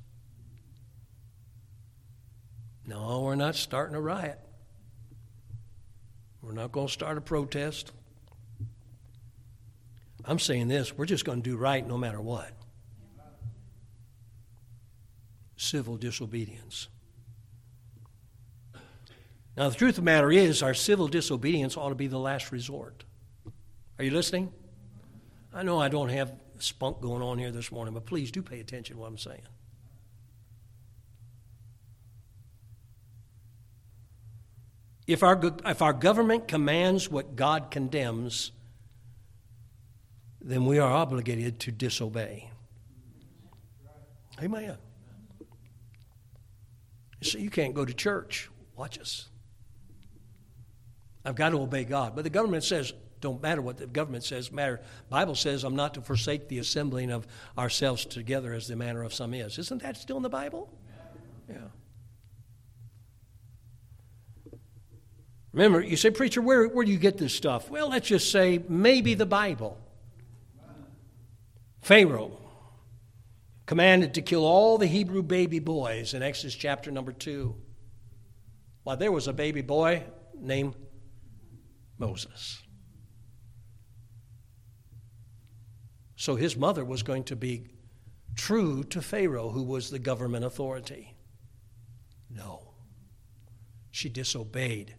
No, 2.85 3.21
we're 3.21 3.35
not 3.35 3.55
starting 3.55 3.95
a 3.95 4.01
riot. 4.01 4.39
We're 6.41 6.53
not 6.53 6.71
going 6.71 6.87
to 6.87 6.93
start 6.93 7.17
a 7.17 7.21
protest. 7.21 7.91
I'm 10.25 10.39
saying 10.39 10.67
this 10.67 10.97
we're 10.97 11.05
just 11.05 11.25
going 11.25 11.41
to 11.41 11.49
do 11.49 11.57
right 11.57 11.85
no 11.87 11.97
matter 11.97 12.19
what. 12.19 12.51
Civil 15.55 15.95
disobedience. 15.97 16.87
Now, 19.55 19.69
the 19.69 19.75
truth 19.75 19.91
of 19.91 19.95
the 19.97 20.01
matter 20.01 20.31
is, 20.31 20.63
our 20.63 20.73
civil 20.73 21.07
disobedience 21.07 21.77
ought 21.77 21.89
to 21.89 21.95
be 21.95 22.07
the 22.07 22.17
last 22.17 22.51
resort. 22.51 23.03
Are 24.03 24.05
you 24.05 24.11
listening? 24.11 24.51
I 25.53 25.63
know 25.63 25.79
I 25.79 25.87
don't 25.87 26.09
have 26.09 26.33
spunk 26.59 26.99
going 26.99 27.21
on 27.21 27.37
here 27.37 27.51
this 27.51 27.71
morning, 27.71 27.93
but 27.93 28.05
please 28.05 28.31
do 28.31 28.41
pay 28.41 28.59
attention 28.59 28.97
to 28.97 29.01
what 29.01 29.07
I'm 29.07 29.17
saying. 29.17 29.43
If 35.07 35.23
our, 35.23 35.39
if 35.65 35.81
our 35.81 35.93
government 35.93 36.49
commands 36.49 37.09
what 37.09 37.37
God 37.37 37.71
condemns, 37.71 38.51
then 40.41 40.65
we 40.65 40.79
are 40.79 40.91
obligated 40.91 41.61
to 41.61 41.71
disobey. 41.71 42.51
Amen. 44.41 44.75
So 47.21 47.37
you 47.37 47.49
can't 47.49 47.73
go 47.73 47.85
to 47.85 47.93
church. 47.93 48.49
Watch 48.75 48.99
us. 48.99 49.29
I've 51.23 51.35
got 51.35 51.51
to 51.51 51.61
obey 51.61 51.85
God. 51.85 52.17
But 52.17 52.25
the 52.25 52.29
government 52.29 52.65
says, 52.65 52.91
don't 53.23 53.41
matter 53.41 53.61
what 53.61 53.77
the 53.77 53.87
government 53.87 54.25
says, 54.25 54.51
matter. 54.51 54.81
Bible 55.09 55.33
says 55.33 55.63
I'm 55.63 55.77
not 55.77 55.93
to 55.93 56.01
forsake 56.01 56.49
the 56.49 56.59
assembling 56.59 57.09
of 57.09 57.25
ourselves 57.57 58.05
together 58.05 58.53
as 58.53 58.67
the 58.67 58.75
manner 58.75 59.01
of 59.01 59.13
some 59.13 59.33
is. 59.33 59.57
Isn't 59.57 59.81
that 59.81 59.95
still 59.95 60.17
in 60.17 60.23
the 60.23 60.29
Bible? 60.29 60.69
Yeah. 61.49 61.55
Remember, 65.53 65.81
you 65.81 65.95
say, 65.95 66.11
Preacher, 66.11 66.41
where, 66.41 66.67
where 66.67 66.83
do 66.83 66.91
you 66.91 66.97
get 66.97 67.17
this 67.17 67.33
stuff? 67.33 67.69
Well, 67.69 67.89
let's 67.89 68.07
just 68.07 68.29
say 68.29 68.61
maybe 68.67 69.13
the 69.13 69.25
Bible. 69.25 69.77
Pharaoh 71.81 72.39
commanded 73.65 74.15
to 74.15 74.21
kill 74.21 74.45
all 74.45 74.77
the 74.77 74.87
Hebrew 74.87 75.23
baby 75.23 75.59
boys 75.59 76.13
in 76.13 76.23
Exodus 76.23 76.55
chapter 76.55 76.91
number 76.91 77.13
2. 77.13 77.55
Well, 78.83 78.97
there 78.97 79.11
was 79.11 79.29
a 79.29 79.33
baby 79.33 79.61
boy 79.61 80.03
named 80.37 80.75
Moses. 81.97 82.62
So 86.23 86.37
his 86.37 86.55
mother 86.55 86.85
was 86.85 87.03
going 87.03 87.25
to 87.25 87.35
be 87.35 87.65
true 88.33 88.85
to 88.85 89.01
Pharaoh, 89.01 89.49
who 89.49 89.61
was 89.61 89.89
the 89.89 89.99
government 89.99 90.45
authority. 90.45 91.17
No. 92.29 92.75
She 93.91 94.07
disobeyed 94.07 94.95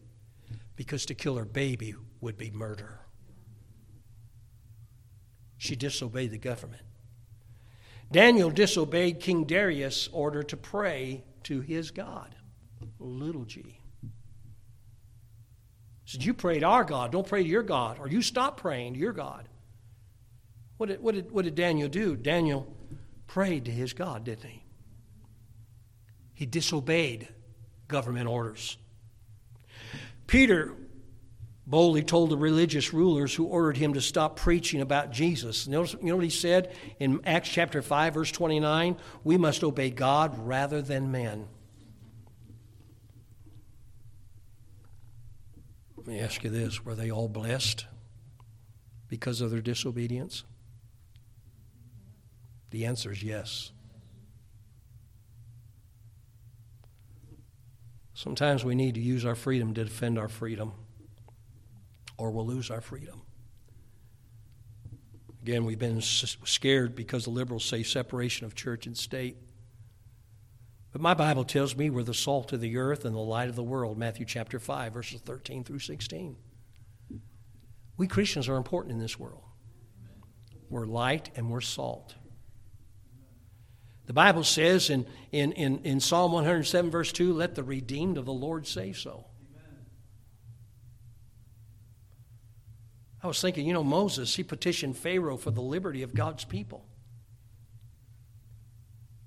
because 0.77 1.07
to 1.07 1.15
kill 1.15 1.37
her 1.37 1.47
baby 1.47 1.95
would 2.21 2.37
be 2.37 2.51
murder. 2.51 3.01
She 5.57 5.75
disobeyed 5.75 6.31
the 6.31 6.37
government. 6.37 6.83
Daniel 8.13 8.51
disobeyed 8.51 9.19
King 9.19 9.45
Darius' 9.45 10.11
order 10.13 10.43
to 10.43 10.59
pray 10.59 11.25
to 11.45 11.63
his 11.63 11.91
God, 11.91 12.35
little 12.99 13.47
g. 13.47 13.81
Said, 16.05 16.23
You 16.23 16.35
pray 16.35 16.61
to 16.61 16.67
our 16.67 16.85
God, 16.85 17.13
don't 17.13 17.27
pray 17.27 17.43
to 17.43 17.49
your 17.49 17.63
God, 17.63 17.99
or 17.99 18.09
you 18.09 18.21
stop 18.21 18.59
praying 18.59 18.93
to 18.93 19.01
your 19.01 19.15
God. 19.15 19.49
What 20.77 20.89
did, 20.89 21.01
what 21.01 21.15
did, 21.15 21.31
what 21.31 21.45
did 21.45 21.55
Daniel 21.55 21.89
do? 21.89 22.17
Daniel 22.17 22.67
prayed 23.27 23.67
to 23.67 23.71
his 23.71 23.93
God, 23.93 24.25
didn't 24.25 24.49
he? 24.49 24.63
He 26.35 26.47
disobeyed 26.47 27.29
government 27.87 28.29
orders. 28.29 28.77
Peter 30.27 30.75
boldly 31.67 32.03
told 32.03 32.31
the 32.31 32.37
religious 32.37 32.93
rulers 32.93 33.35
who 33.35 33.45
ordered 33.45 33.77
him 33.77 33.95
to 33.95 34.01
stop 34.01 34.37
preaching 34.37 34.81
about 34.81 35.13
Jesus. 35.13 35.67
Notice, 35.67 35.95
you 36.01 36.09
know 36.09 36.17
what 36.17 36.25
he 36.25 36.31
said 36.31 36.75
in 36.99 37.21
Acts 37.25 37.49
chapter 37.49 37.81
5, 37.81 38.15
verse 38.15 38.33
29? 38.33 38.97
We 39.23 39.39
must 39.39 39.65
obey 39.65 39.91
God 39.91 40.37
rather 40.39 40.83
than 40.83 41.11
men. 41.11 41.49
Let 45.97 46.07
me 46.07 46.21
ask 46.21 46.45
you 46.45 46.51
this 46.51 46.85
were 46.85 46.95
they 46.95 47.11
all 47.11 47.29
blessed 47.29 47.87
because 49.09 49.41
of 49.41 49.51
their 49.51 49.63
disobedience? 49.63 50.45
The 52.75 52.87
answer 52.87 53.13
is 53.13 53.23
yes. 53.23 53.71
Sometimes 58.15 58.65
we 58.65 58.75
need 58.75 58.97
to 58.97 59.01
use 59.01 59.25
our 59.25 59.37
freedom 59.37 59.75
to 59.75 59.85
defend 59.85 60.19
our 60.19 60.27
freedom, 60.27 60.73
or 62.19 62.33
we'll 62.33 62.45
lose 62.45 62.73
our 62.73 62.81
freedom. 62.81 63.23
Again, 65.43 65.65
we've 65.65 65.79
been 65.79 66.01
scared 66.01 66.97
because 66.97 67.23
the 67.23 67.31
liberals 67.31 67.65
say 67.65 67.85
separation 67.85 68.45
of 68.45 68.57
church 68.57 68.89
and 68.89 68.99
state. 68.99 69.37
But 70.91 71.01
my 71.01 71.15
Bible 71.15 71.45
tells 71.45 71.77
me 71.77 71.91
we're 71.91 72.03
the 72.03 72.13
salt 72.13 72.53
of 72.53 72.61
the 72.61 72.77
earth 72.77 73.05
and 73.05 73.15
the 73.15 73.21
light 73.21 73.49
of 73.49 73.55
the 73.55 73.63
world, 73.63 73.99
Matthew 73.99 74.27
chapter 74.27 74.59
5, 74.59 74.93
verses 74.93 75.21
13 75.21 75.63
through 75.63 75.79
16. 75.79 76.35
We 77.97 78.09
Christians 78.09 78.49
are 78.49 78.57
important 78.57 78.95
in 78.95 78.99
this 78.99 79.17
world. 79.17 79.45
We're 80.69 80.87
light 80.87 81.31
and 81.37 81.49
we're 81.51 81.61
salt. 81.61 82.17
The 84.07 84.13
Bible 84.13 84.45
says 84.45 84.91
in, 84.91 85.07
in, 85.33 85.53
in, 85.53 85.79
in 85.85 86.01
Psalm 86.01 86.33
107, 86.33 86.91
verse 86.91 87.11
2, 87.13 87.33
let 87.33 87.55
the 87.55 87.63
redeemed 87.63 88.19
of 88.19 88.27
the 88.27 88.33
Lord 88.33 88.67
say 88.67 88.93
so. 88.93 89.25
I 93.23 93.27
was 93.27 93.41
thinking, 93.41 93.67
you 93.67 93.73
know, 93.73 93.83
Moses, 93.83 94.37
he 94.37 94.43
petitioned 94.43 94.99
Pharaoh 94.99 95.39
for 95.39 95.51
the 95.51 95.63
liberty 95.63 96.03
of 96.03 96.13
God's 96.13 96.45
people. 96.45 96.85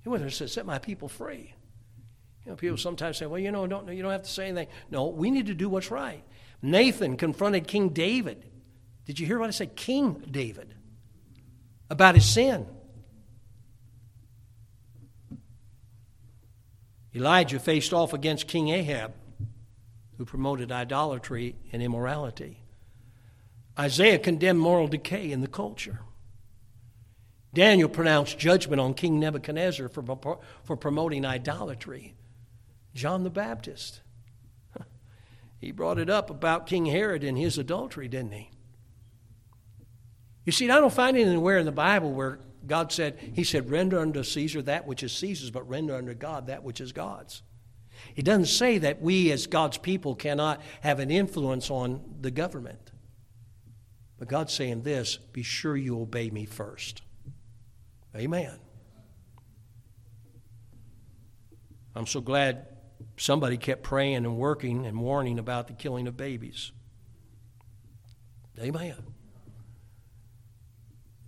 He 0.04 0.10
went 0.10 0.22
there 0.22 0.28
and 0.28 0.34
said, 0.36 0.52
Set 0.52 0.68
my 0.68 0.78
people 0.78 1.10
free. 1.10 1.56
You 2.46 2.52
know, 2.52 2.56
people 2.56 2.78
sometimes 2.78 3.18
say, 3.18 3.26
Well, 3.26 3.40
you 3.40 3.52
know, 3.52 3.66
don't, 3.66 3.92
you 3.92 4.04
don't 4.04 4.12
have 4.12 4.22
to 4.22 4.30
say 4.30 4.50
anything. 4.50 4.68
No, 4.92 5.08
we 5.08 5.32
need 5.32 5.48
to 5.48 5.56
do 5.56 5.68
what's 5.68 5.90
right. 5.90 6.24
Nathan 6.62 7.18
confronted 7.18 7.68
King 7.68 7.90
David. 7.90 8.46
Did 9.06 9.20
you 9.20 9.26
hear 9.26 9.40
what 9.40 9.48
I 9.48 9.52
said? 9.52 9.76
King 9.76 10.24
David. 10.30 10.76
About 11.90 12.14
his 12.14 12.26
sin. 12.26 12.68
Elijah 17.16 17.60
faced 17.60 17.94
off 17.94 18.14
against 18.14 18.48
King 18.48 18.70
Ahab, 18.70 19.14
who 20.18 20.26
promoted 20.26 20.72
idolatry 20.72 21.56
and 21.72 21.82
immorality. 21.82 22.60
Isaiah 23.80 24.20
condemned 24.20 24.60
moral 24.60 24.88
decay 24.88 25.32
in 25.32 25.42
the 25.42 25.48
culture. 25.48 26.00
Daniel 27.54 27.90
pronounced 27.90 28.38
judgment 28.38 28.80
on 28.80 28.94
King 28.94 29.20
Nebuchadnezzar 29.20 29.90
for, 29.90 30.40
for 30.64 30.78
promoting 30.78 31.26
idolatry. 31.26 32.16
John 32.94 33.24
the 33.24 33.30
Baptist, 33.30 34.02
he 35.60 35.72
brought 35.72 36.00
it 36.00 36.10
up 36.10 36.30
about 36.30 36.68
King 36.68 36.88
Herod 36.88 37.24
and 37.24 37.38
his 37.38 37.58
adultery, 37.58 38.08
didn't 38.08 38.32
he? 38.32 38.52
You 40.46 40.52
see, 40.52 40.70
I 40.70 40.80
don't 40.80 40.94
find 40.94 41.18
anywhere 41.18 41.58
in 41.58 41.66
the 41.66 41.72
Bible 41.72 42.12
where 42.12 42.40
God 42.68 42.92
said, 42.92 43.18
He 43.34 43.44
said, 43.44 43.70
render 43.70 44.00
unto 44.00 44.24
Caesar 44.24 44.62
that 44.64 44.86
which 44.86 45.04
is 45.04 45.12
Caesar's, 45.14 45.52
but 45.52 45.68
render 45.68 45.96
unto 45.96 46.14
God 46.14 46.48
that 46.48 46.64
which 46.64 46.82
is 46.82 46.92
God's. 46.92 47.42
He 48.14 48.22
doesn't 48.22 48.46
say 48.46 48.78
that 48.80 49.02
we 49.02 49.32
as 49.32 49.48
God's 49.48 49.78
people 49.78 50.16
cannot 50.16 50.62
have 50.82 51.00
an 51.00 51.10
influence 51.10 51.72
on 51.72 52.18
the 52.22 52.32
government. 52.32 52.92
But 54.20 54.28
God's 54.28 54.54
saying 54.54 54.84
this 54.84 55.18
be 55.18 55.44
sure 55.44 55.76
you 55.76 56.02
obey 56.02 56.30
me 56.30 56.46
first. 56.46 57.02
Amen. 58.16 58.60
I'm 61.96 62.08
so 62.08 62.22
glad 62.22 62.68
somebody 63.18 63.58
kept 63.58 63.84
praying 63.84 64.18
and 64.18 64.38
working 64.38 64.86
and 64.86 65.00
warning 65.00 65.40
about 65.40 65.68
the 65.68 65.74
killing 65.74 66.08
of 66.08 66.16
babies. 66.16 66.72
Amen. 68.60 68.96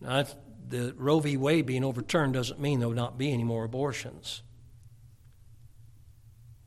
Now, 0.01 0.25
the 0.69 0.93
Roe 0.97 1.19
v. 1.19 1.37
Wade 1.37 1.65
being 1.65 1.83
overturned 1.83 2.33
doesn't 2.33 2.59
mean 2.59 2.79
there 2.79 2.87
will 2.87 2.95
not 2.95 3.17
be 3.17 3.31
any 3.31 3.43
more 3.43 3.63
abortions. 3.63 4.41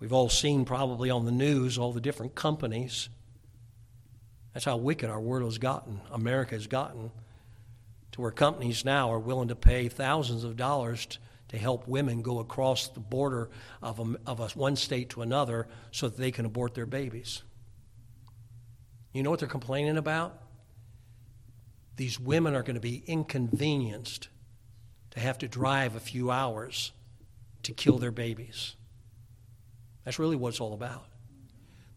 We've 0.00 0.12
all 0.12 0.28
seen 0.28 0.64
probably 0.64 1.10
on 1.10 1.24
the 1.24 1.32
news 1.32 1.78
all 1.78 1.92
the 1.92 2.00
different 2.00 2.34
companies 2.34 3.08
that's 4.52 4.64
how 4.64 4.76
wicked 4.76 5.08
our 5.08 5.20
world 5.20 5.44
has 5.44 5.58
gotten, 5.58 6.00
America 6.10 6.54
has 6.54 6.66
gotten, 6.66 7.10
to 8.12 8.20
where 8.20 8.30
companies 8.30 8.84
now 8.84 9.10
are 9.10 9.18
willing 9.18 9.48
to 9.48 9.56
pay 9.56 9.88
thousands 9.88 10.44
of 10.44 10.56
dollars 10.56 11.06
to, 11.06 11.18
to 11.48 11.58
help 11.58 11.88
women 11.88 12.22
go 12.22 12.38
across 12.38 12.88
the 12.88 13.00
border 13.00 13.50
of, 13.82 13.98
a, 13.98 14.14
of 14.26 14.40
a, 14.40 14.48
one 14.48 14.76
state 14.76 15.10
to 15.10 15.22
another 15.22 15.66
so 15.90 16.08
that 16.08 16.18
they 16.18 16.30
can 16.30 16.44
abort 16.44 16.74
their 16.74 16.86
babies. 16.86 17.42
You 19.12 19.22
know 19.22 19.30
what 19.30 19.38
they're 19.38 19.48
complaining 19.48 19.96
about? 19.96 20.38
These 21.96 22.18
women 22.18 22.54
are 22.54 22.62
going 22.62 22.74
to 22.74 22.80
be 22.80 23.02
inconvenienced 23.06 24.28
to 25.10 25.20
have 25.20 25.38
to 25.38 25.48
drive 25.48 25.94
a 25.94 26.00
few 26.00 26.30
hours 26.30 26.92
to 27.62 27.72
kill 27.72 27.98
their 27.98 28.10
babies. 28.10 28.76
That's 30.04 30.18
really 30.18 30.36
what 30.36 30.50
it's 30.50 30.60
all 30.60 30.74
about. 30.74 31.06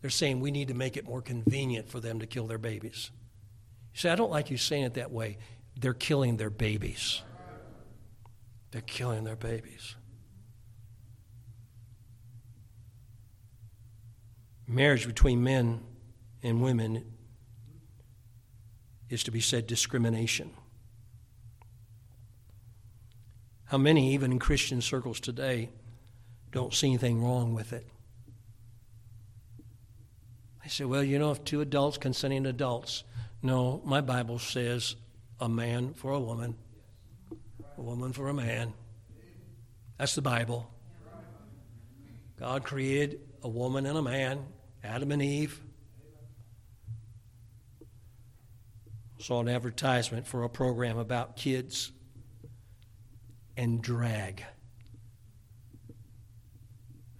They're 0.01 0.10
saying 0.10 0.39
we 0.39 0.51
need 0.51 0.67
to 0.67 0.73
make 0.73 0.97
it 0.97 1.05
more 1.05 1.21
convenient 1.21 1.89
for 1.89 1.99
them 1.99 2.19
to 2.19 2.27
kill 2.27 2.45
their 2.45 2.58
babies. 2.58 3.10
You 3.93 3.99
say, 3.99 4.10
I 4.12 4.15
don't 4.15 4.29
like 4.29 4.51
you 4.51 4.58
saying 4.58 4.84
it 4.84 4.93
that 4.95 5.12
way. 5.12 5.38
They're 5.79 5.93
killing 5.93 6.38
their 6.38 6.49
babies. 6.49 7.21
They're 8.71 8.81
killing 8.81 9.23
their 9.23 9.36
babies. 9.36 9.95
Marriage 14.67 15.08
between 15.08 15.43
men 15.43 15.81
and 16.43 16.62
women 16.62 17.14
is 19.15 19.23
to 19.23 19.32
be 19.32 19.41
said 19.41 19.65
discrimination. 19.65 20.51
How 23.65 23.80
many, 23.80 24.13
even 24.13 24.32
in 24.32 24.39
Christian 24.39 24.82
circles 24.82 25.19
today, 25.19 25.69
don't 26.51 26.73
see 26.73 26.88
anything 26.88 27.23
wrong 27.23 27.56
with 27.56 27.73
it? 27.73 27.88
They 30.63 30.69
say, 30.69 30.86
well, 30.86 31.04
you 31.04 31.17
know, 31.17 31.32
if 31.32 31.43
two 31.43 31.62
adults 31.62 31.97
consenting 31.97 32.45
adults. 32.45 33.04
No, 33.41 33.82
my 33.86 34.01
Bible 34.01 34.38
says 34.38 34.95
a 35.39 35.49
man 35.49 35.93
for 35.93 36.12
a 36.12 36.19
woman, 36.19 36.56
a 37.78 37.82
woman 37.82 38.13
for 38.13 38.30
a 38.30 38.34
man. 38.34 38.73
That's 39.97 40.15
the 40.15 40.21
Bible. 40.21 40.69
God 42.39 42.63
created 42.63 43.19
a 43.43 43.47
woman 43.47 43.86
and 43.86 43.97
a 43.97 44.01
man, 44.01 44.45
Adam 44.84 45.12
and 45.12 45.21
Eve. 45.21 45.62
Saw 49.25 49.39
an 49.39 49.49
advertisement 49.49 50.27
for 50.27 50.43
a 50.43 50.49
program 50.49 50.99
about 50.99 51.35
kids 51.35 51.91
and 53.57 53.81
drag 53.81 54.45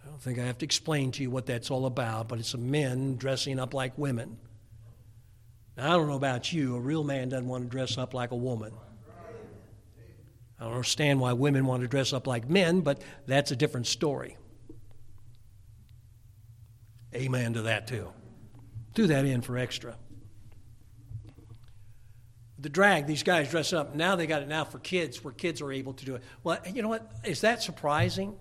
I 0.03 0.07
don't 0.09 0.21
think 0.21 0.37
I 0.37 0.43
have 0.43 0.59
to 0.59 0.65
explain 0.65 1.11
to 1.13 1.23
you 1.23 1.31
what 1.31 1.47
that's 1.47 1.71
all 1.71 1.87
about, 1.87 2.27
but 2.27 2.37
it's 2.37 2.55
men 2.55 3.15
dressing 3.15 3.57
up 3.57 3.73
like 3.73 3.97
women. 3.97 4.37
Now, 5.75 5.87
I 5.87 5.97
don't 5.97 6.07
know 6.07 6.15
about 6.15 6.53
you, 6.53 6.75
a 6.75 6.79
real 6.79 7.03
man 7.03 7.29
doesn't 7.29 7.47
want 7.47 7.63
to 7.63 7.69
dress 7.71 7.97
up 7.97 8.13
like 8.13 8.29
a 8.29 8.35
woman. 8.35 8.71
I 10.59 10.65
don't 10.65 10.73
understand 10.73 11.19
why 11.19 11.33
women 11.33 11.65
want 11.65 11.81
to 11.81 11.87
dress 11.87 12.13
up 12.13 12.27
like 12.27 12.47
men, 12.47 12.81
but 12.81 13.01
that's 13.25 13.49
a 13.49 13.55
different 13.55 13.87
story. 13.87 14.37
Amen 17.15 17.53
to 17.53 17.63
that, 17.63 17.87
too. 17.87 18.11
Do 18.93 19.07
that 19.07 19.25
in 19.25 19.41
for 19.41 19.57
extra. 19.57 19.95
The 22.65 22.69
drag, 22.69 23.06
these 23.06 23.21
guys 23.21 23.51
dress 23.51 23.73
up. 23.73 23.93
Now 23.93 24.15
they 24.15 24.25
got 24.25 24.41
it 24.41 24.47
now 24.47 24.63
for 24.65 24.80
kids, 24.80 25.23
where 25.23 25.32
kids 25.32 25.62
are 25.62 25.71
able 25.71 25.93
to 25.93 26.04
do 26.04 26.15
it. 26.15 26.23
Well, 26.43 26.58
you 26.65 26.82
know 26.82 26.89
what? 26.89 27.12
Is 27.23 27.41
that 27.41 27.62
surprising? 27.62 28.36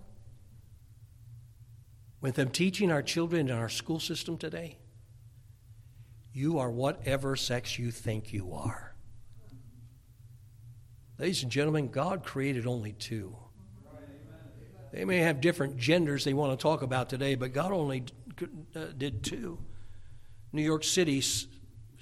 with 2.24 2.36
them 2.36 2.48
teaching 2.48 2.90
our 2.90 3.02
children 3.02 3.50
in 3.50 3.54
our 3.54 3.68
school 3.68 4.00
system 4.00 4.38
today, 4.38 4.78
you 6.32 6.58
are 6.58 6.70
whatever 6.70 7.36
sex 7.36 7.78
you 7.78 7.90
think 7.90 8.32
you 8.32 8.54
are. 8.54 8.94
Ladies 11.18 11.42
and 11.42 11.52
gentlemen, 11.52 11.88
God 11.88 12.24
created 12.24 12.66
only 12.66 12.92
two. 12.92 13.36
They 14.90 15.04
may 15.04 15.18
have 15.18 15.42
different 15.42 15.76
genders 15.76 16.24
they 16.24 16.32
want 16.32 16.58
to 16.58 16.62
talk 16.62 16.80
about 16.80 17.10
today, 17.10 17.34
but 17.34 17.52
God 17.52 17.72
only 17.72 18.04
uh, 18.74 18.86
did 18.96 19.22
two. 19.22 19.58
New 20.50 20.62
York 20.62 20.82
City, 20.82 21.22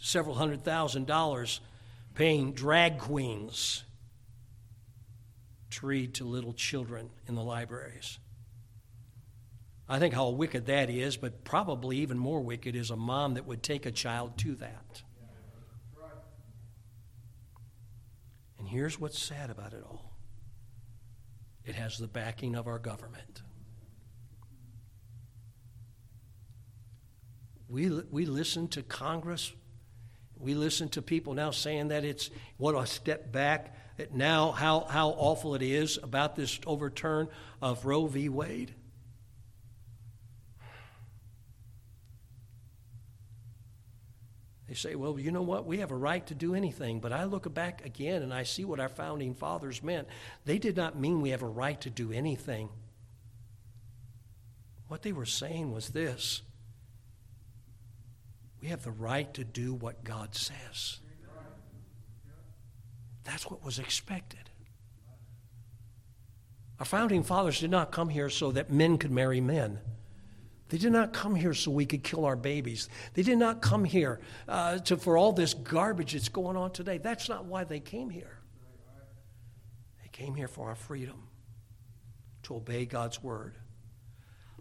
several 0.01 0.37
hundred 0.37 0.63
thousand 0.63 1.09
dollars 1.09 1.61
paying 2.15 2.53
drag 2.53 2.99
queens 2.99 3.85
to 5.71 5.87
read 5.87 6.15
to 6.15 6.25
little 6.25 6.53
children 6.53 7.11
in 7.27 7.35
the 7.35 7.43
libraries. 7.43 8.19
I 9.89 9.99
think 9.99 10.15
how 10.15 10.31
wicked 10.31 10.67
that 10.67 10.91
is, 10.91 11.17
but 11.17 11.45
probably 11.45 11.99
even 11.99 12.19
more 12.19 12.41
wicked 12.41 12.77
is 12.77 12.91
a 12.91 12.97
mom 12.97 13.35
that 13.35 13.47
would 13.47 13.63
take 13.63 13.85
a 13.85 13.91
child 13.91 14.39
to 14.39 14.55
that. 14.57 15.03
And 18.59 18.69
here's 18.69 18.99
what's 18.99 19.19
sad 19.19 19.51
about 19.51 19.73
it 19.73 19.83
all 19.85 20.13
it 21.65 21.75
has 21.75 21.99
the 21.99 22.09
backing 22.09 22.55
of 22.55 22.67
our 22.67 22.79
government. 22.79 23.43
We, 27.69 27.89
we 28.11 28.27
listen 28.27 28.69
to 28.69 28.83
Congress. 28.83 29.53
We 30.43 30.55
listen 30.55 30.89
to 30.91 31.03
people 31.03 31.35
now 31.35 31.53
saying 31.53 31.89
that 31.89 32.05
it's 32.05 32.31
what 32.57 32.75
a 32.75 32.87
step 32.87 33.31
back, 33.31 33.77
that 33.97 34.13
now 34.13 34.51
how, 34.51 34.81
how 34.81 35.11
awful 35.11 35.55
it 35.55 35.63
is 35.63 35.99
about 36.03 36.35
this 36.35 36.59
overturn 36.67 37.29
of 37.61 37.85
Roe 37.85 38.07
v. 38.07 38.29
Wade. 38.29 38.75
They 44.73 44.75
say, 44.75 44.95
well, 44.95 45.19
you 45.19 45.31
know 45.31 45.43
what? 45.43 45.67
We 45.67 45.81
have 45.81 45.91
a 45.91 45.97
right 45.97 46.27
to 46.29 46.35
do 46.35 46.55
anything. 46.55 47.01
But 47.01 47.13
I 47.13 47.25
look 47.25 47.53
back 47.53 47.85
again 47.85 48.23
and 48.23 48.33
I 48.33 48.45
see 48.45 48.65
what 48.65 48.81
our 48.81 48.89
founding 48.89 49.35
fathers 49.35 49.83
meant. 49.83 50.09
They 50.47 50.57
did 50.57 50.77
not 50.77 50.99
mean 50.99 51.21
we 51.21 51.29
have 51.29 51.43
a 51.43 51.47
right 51.47 51.79
to 51.83 51.91
do 51.91 52.11
anything. 52.11 52.71
What 54.89 55.03
they 55.03 55.13
were 55.13 55.27
saying 55.27 55.73
was 55.73 55.91
this 55.91 56.41
we 58.63 58.69
have 58.69 58.85
the 58.85 58.93
right 58.93 59.33
to 59.35 59.43
do 59.43 59.75
what 59.75 60.05
God 60.05 60.37
says. 60.37 61.01
That's 63.25 63.51
what 63.51 63.65
was 63.65 63.81
expected. 63.81 64.51
Our 66.79 66.85
founding 66.85 67.25
fathers 67.25 67.61
did 67.61 67.71
not 67.71 67.91
come 67.91 68.09
here 68.09 68.31
so 68.31 68.53
that 68.53 68.71
men 68.71 68.99
could 68.99 69.11
marry 69.11 69.41
men. 69.41 69.81
They 70.69 70.79
did 70.79 70.93
not 70.93 71.13
come 71.13 71.35
here 71.35 71.55
so 71.55 71.71
we 71.71 71.87
could 71.87 72.03
kill 72.03 72.25
our 72.25 72.37
babies. 72.37 72.89
They 73.15 73.23
did 73.23 73.37
not 73.37 73.61
come 73.61 73.85
here 73.85 74.21
uh, 74.49 74.79
to, 74.79 74.97
for 74.97 75.17
all 75.17 75.33
this 75.33 75.55
garbage 75.55 76.13
that's 76.13 76.29
going 76.29 76.57
on 76.57 76.71
today. 76.71 76.99
That's 76.99 77.29
not 77.29 77.45
why 77.45 77.65
they 77.65 77.81
came 77.81 78.11
here. 78.11 78.39
They 80.03 80.09
came 80.13 80.35
here 80.35 80.49
for 80.49 80.69
our 80.69 80.75
freedom, 80.75 81.29
to 82.45 82.57
obey 82.57 82.87
God's 82.87 83.23
word. 83.23 83.57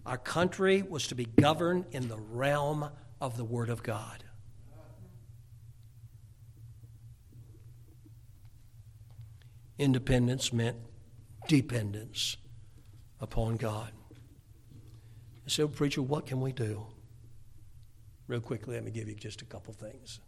Our 0.06 0.18
country 0.18 0.82
was 0.82 1.08
to 1.08 1.16
be 1.16 1.26
governed 1.26 1.86
in 1.92 2.08
the 2.08 2.18
realm 2.18 2.90
of 3.22 3.38
the 3.38 3.46
Word 3.46 3.70
of 3.70 3.84
God. 3.84 4.24
Independence 9.78 10.52
meant 10.52 10.78
dependence 11.48 12.38
upon 13.20 13.58
God. 13.58 13.92
So, 15.48 15.68
preacher, 15.68 16.02
what 16.02 16.26
can 16.26 16.42
we 16.42 16.52
do? 16.52 16.86
Real 18.28 18.42
quickly, 18.42 18.76
let 18.76 18.84
me 18.84 18.92
give 18.92 19.08
you 19.08 19.16
just 19.16 19.42
a 19.42 19.46
couple 19.46 19.74
things. 19.74 20.20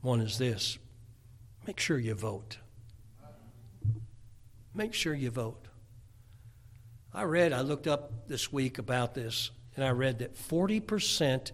One 0.00 0.20
is 0.20 0.38
this 0.38 0.78
make 1.66 1.80
sure 1.80 1.98
you 1.98 2.14
vote. 2.14 2.58
Make 4.74 4.94
sure 4.94 5.14
you 5.14 5.30
vote. 5.30 5.66
I 7.12 7.22
read, 7.24 7.52
I 7.52 7.62
looked 7.62 7.86
up 7.86 8.28
this 8.28 8.52
week 8.52 8.78
about 8.78 9.14
this, 9.14 9.50
and 9.78 9.86
I 9.86 9.90
read 9.90 10.18
that 10.18 10.34
40%, 10.34 11.52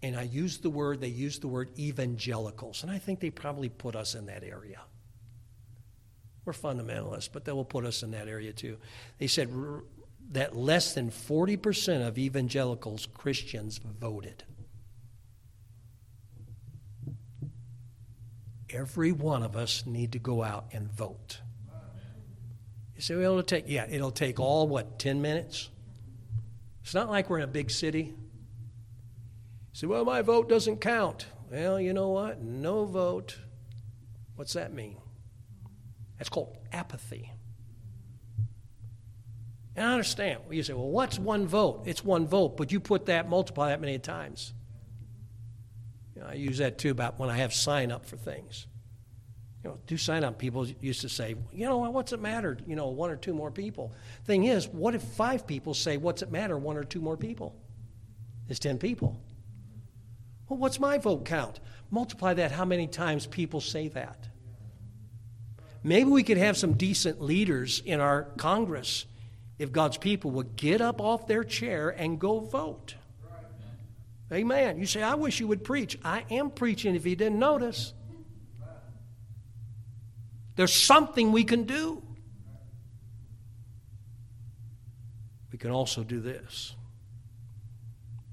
and 0.00 0.16
I 0.16 0.22
used 0.22 0.62
the 0.62 0.70
word, 0.70 1.00
they 1.00 1.08
used 1.08 1.42
the 1.42 1.48
word 1.48 1.76
evangelicals, 1.76 2.84
and 2.84 2.92
I 2.92 2.98
think 2.98 3.18
they 3.18 3.30
probably 3.30 3.68
put 3.68 3.96
us 3.96 4.14
in 4.14 4.26
that 4.26 4.44
area. 4.44 4.82
We're 6.44 6.52
fundamentalists, 6.52 7.28
but 7.32 7.44
they 7.44 7.50
will 7.50 7.64
put 7.64 7.84
us 7.84 8.04
in 8.04 8.12
that 8.12 8.28
area 8.28 8.52
too. 8.52 8.76
They 9.18 9.26
said 9.26 9.50
that 10.30 10.54
less 10.54 10.94
than 10.94 11.10
40% 11.10 12.06
of 12.06 12.18
evangelicals, 12.18 13.08
Christians, 13.12 13.78
voted. 13.78 14.44
Every 18.70 19.10
one 19.10 19.42
of 19.42 19.56
us 19.56 19.84
need 19.86 20.12
to 20.12 20.20
go 20.20 20.44
out 20.44 20.66
and 20.70 20.88
vote. 20.92 21.40
You 22.94 23.02
say, 23.02 23.16
well, 23.16 23.32
it'll 23.32 23.42
take, 23.42 23.64
yeah, 23.66 23.86
it'll 23.90 24.12
take 24.12 24.38
all, 24.38 24.68
what, 24.68 25.00
10 25.00 25.20
minutes? 25.20 25.68
It's 26.86 26.94
not 26.94 27.10
like 27.10 27.28
we're 27.28 27.38
in 27.38 27.42
a 27.42 27.48
big 27.48 27.68
city. 27.72 28.02
You 28.04 28.14
say, 29.72 29.88
well, 29.88 30.04
my 30.04 30.22
vote 30.22 30.48
doesn't 30.48 30.76
count. 30.76 31.26
Well, 31.50 31.80
you 31.80 31.92
know 31.92 32.10
what? 32.10 32.40
No 32.40 32.84
vote. 32.84 33.40
What's 34.36 34.52
that 34.52 34.72
mean? 34.72 34.96
That's 36.16 36.28
called 36.28 36.56
apathy. 36.70 37.32
And 39.74 39.84
I 39.84 39.94
understand. 39.94 40.42
You 40.48 40.62
say, 40.62 40.74
well, 40.74 40.88
what's 40.88 41.18
one 41.18 41.48
vote? 41.48 41.82
It's 41.86 42.04
one 42.04 42.28
vote, 42.28 42.56
but 42.56 42.70
you 42.70 42.78
put 42.78 43.06
that, 43.06 43.28
multiply 43.28 43.70
that 43.70 43.80
many 43.80 43.98
times. 43.98 44.52
You 46.14 46.20
know, 46.20 46.28
I 46.28 46.34
use 46.34 46.58
that 46.58 46.78
too 46.78 46.92
about 46.92 47.18
when 47.18 47.30
I 47.30 47.38
have 47.38 47.52
sign 47.52 47.90
up 47.90 48.06
for 48.06 48.16
things. 48.16 48.68
You 49.66 49.72
know, 49.72 49.78
do 49.88 49.96
sign 49.96 50.22
up. 50.22 50.38
People 50.38 50.64
used 50.80 51.00
to 51.00 51.08
say, 51.08 51.34
you 51.52 51.66
know, 51.66 51.78
what's 51.78 52.12
it 52.12 52.20
matter? 52.20 52.56
You 52.68 52.76
know, 52.76 52.86
one 52.86 53.10
or 53.10 53.16
two 53.16 53.34
more 53.34 53.50
people. 53.50 53.92
Thing 54.24 54.44
is, 54.44 54.68
what 54.68 54.94
if 54.94 55.02
five 55.02 55.44
people 55.44 55.74
say, 55.74 55.96
what's 55.96 56.22
it 56.22 56.30
matter? 56.30 56.56
One 56.56 56.76
or 56.76 56.84
two 56.84 57.00
more 57.00 57.16
people? 57.16 57.52
It's 58.48 58.60
ten 58.60 58.78
people. 58.78 59.20
Well, 60.48 60.60
what's 60.60 60.78
my 60.78 60.98
vote 60.98 61.24
count? 61.24 61.58
Multiply 61.90 62.34
that 62.34 62.52
how 62.52 62.64
many 62.64 62.86
times 62.86 63.26
people 63.26 63.60
say 63.60 63.88
that. 63.88 64.28
Maybe 65.82 66.10
we 66.10 66.22
could 66.22 66.38
have 66.38 66.56
some 66.56 66.74
decent 66.74 67.20
leaders 67.20 67.82
in 67.84 67.98
our 67.98 68.22
Congress 68.36 69.04
if 69.58 69.72
God's 69.72 69.96
people 69.96 70.30
would 70.30 70.54
get 70.54 70.80
up 70.80 71.00
off 71.00 71.26
their 71.26 71.42
chair 71.42 71.88
and 71.88 72.20
go 72.20 72.38
vote. 72.38 72.94
Amen. 74.32 74.78
You 74.78 74.86
say, 74.86 75.02
I 75.02 75.16
wish 75.16 75.40
you 75.40 75.48
would 75.48 75.64
preach. 75.64 75.98
I 76.04 76.24
am 76.30 76.50
preaching 76.50 76.94
if 76.94 77.04
you 77.04 77.16
didn't 77.16 77.40
notice. 77.40 77.94
There's 80.56 80.74
something 80.74 81.32
we 81.32 81.44
can 81.44 81.64
do. 81.64 82.02
We 85.52 85.58
can 85.58 85.70
also 85.70 86.02
do 86.02 86.20
this 86.20 86.74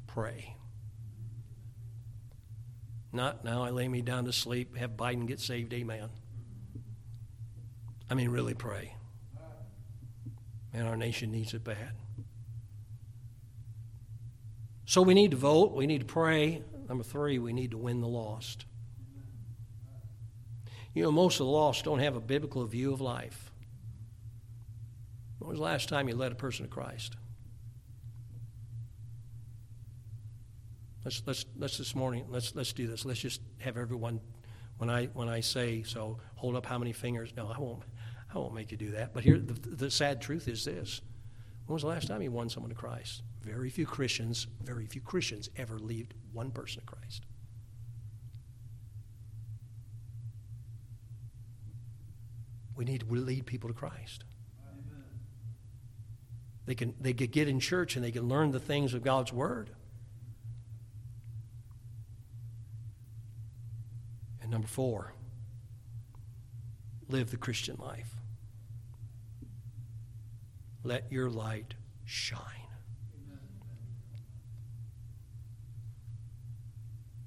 pray. 0.07 0.55
Not 3.11 3.43
now 3.43 3.63
I 3.63 3.69
lay 3.69 3.87
me 3.87 4.01
down 4.01 4.25
to 4.25 4.33
sleep, 4.33 4.75
have 4.77 4.91
Biden 4.91 5.27
get 5.27 5.39
saved, 5.39 5.73
amen. 5.73 6.09
I 8.09 8.13
mean, 8.13 8.29
really 8.29 8.53
pray. 8.53 8.95
Man, 10.73 10.85
our 10.85 10.97
nation 10.97 11.31
needs 11.31 11.53
it 11.53 11.63
bad. 11.63 11.93
So 14.85 15.01
we 15.01 15.13
need 15.13 15.31
to 15.31 15.37
vote, 15.37 15.73
we 15.73 15.87
need 15.87 15.99
to 15.99 16.05
pray. 16.05 16.61
Number 16.87 17.03
three, 17.03 17.39
we 17.39 17.53
need 17.53 17.71
to 17.71 17.77
win 17.77 18.01
the 18.01 18.07
lost. 18.07 18.65
You 20.93 21.03
know, 21.03 21.11
most 21.11 21.39
of 21.39 21.45
the 21.45 21.51
lost 21.51 21.85
don't 21.85 21.99
have 21.99 22.15
a 22.15 22.21
biblical 22.21 22.65
view 22.65 22.93
of 22.93 23.01
life. 23.01 23.51
When 25.39 25.49
was 25.49 25.57
the 25.57 25.63
last 25.63 25.89
time 25.89 26.07
you 26.07 26.15
led 26.15 26.31
a 26.31 26.35
person 26.35 26.65
to 26.65 26.71
Christ? 26.71 27.15
Let's, 31.03 31.21
let's, 31.25 31.45
let's 31.57 31.77
this 31.77 31.95
morning, 31.95 32.25
let's, 32.29 32.55
let's 32.55 32.71
do 32.71 32.87
this. 32.87 33.03
Let's 33.03 33.19
just 33.19 33.41
have 33.59 33.75
everyone, 33.75 34.21
when 34.77 34.89
I, 34.89 35.07
when 35.07 35.27
I 35.27 35.41
say 35.41 35.83
so, 35.83 36.19
hold 36.35 36.55
up 36.55 36.65
how 36.65 36.77
many 36.77 36.93
fingers. 36.93 37.33
No, 37.35 37.51
I 37.53 37.59
won't. 37.59 37.83
I 38.33 38.37
won't 38.37 38.53
make 38.53 38.71
you 38.71 38.77
do 38.77 38.91
that. 38.91 39.13
But 39.13 39.23
here, 39.23 39.37
the, 39.37 39.53
the 39.53 39.91
sad 39.91 40.21
truth 40.21 40.47
is 40.47 40.63
this. 40.63 41.01
When 41.65 41.73
was 41.73 41.83
the 41.83 41.89
last 41.89 42.07
time 42.07 42.21
you 42.21 42.31
won 42.31 42.49
someone 42.49 42.69
to 42.69 42.75
Christ? 42.75 43.21
Very 43.41 43.69
few 43.69 43.85
Christians, 43.85 44.47
very 44.63 44.85
few 44.85 45.01
Christians 45.01 45.49
ever 45.57 45.77
lead 45.77 46.13
one 46.31 46.51
person 46.51 46.81
to 46.81 46.85
Christ. 46.85 47.23
We 52.75 52.85
need 52.85 53.01
to 53.01 53.05
lead 53.05 53.45
people 53.45 53.69
to 53.69 53.73
Christ. 53.75 54.23
They 56.65 56.75
can 56.75 56.93
they 56.99 57.13
can 57.13 57.27
get 57.27 57.47
in 57.47 57.59
church 57.59 57.95
and 57.95 58.03
they 58.03 58.11
can 58.11 58.27
learn 58.27 58.51
the 58.51 58.59
things 58.59 58.93
of 58.93 59.03
God's 59.03 59.33
Word. 59.33 59.69
And 64.41 64.49
number 64.49 64.67
four, 64.67 65.13
live 67.09 67.31
the 67.31 67.37
Christian 67.37 67.77
life. 67.79 68.15
Let 70.83 71.11
your 71.11 71.29
light 71.29 71.75
shine. 72.05 72.39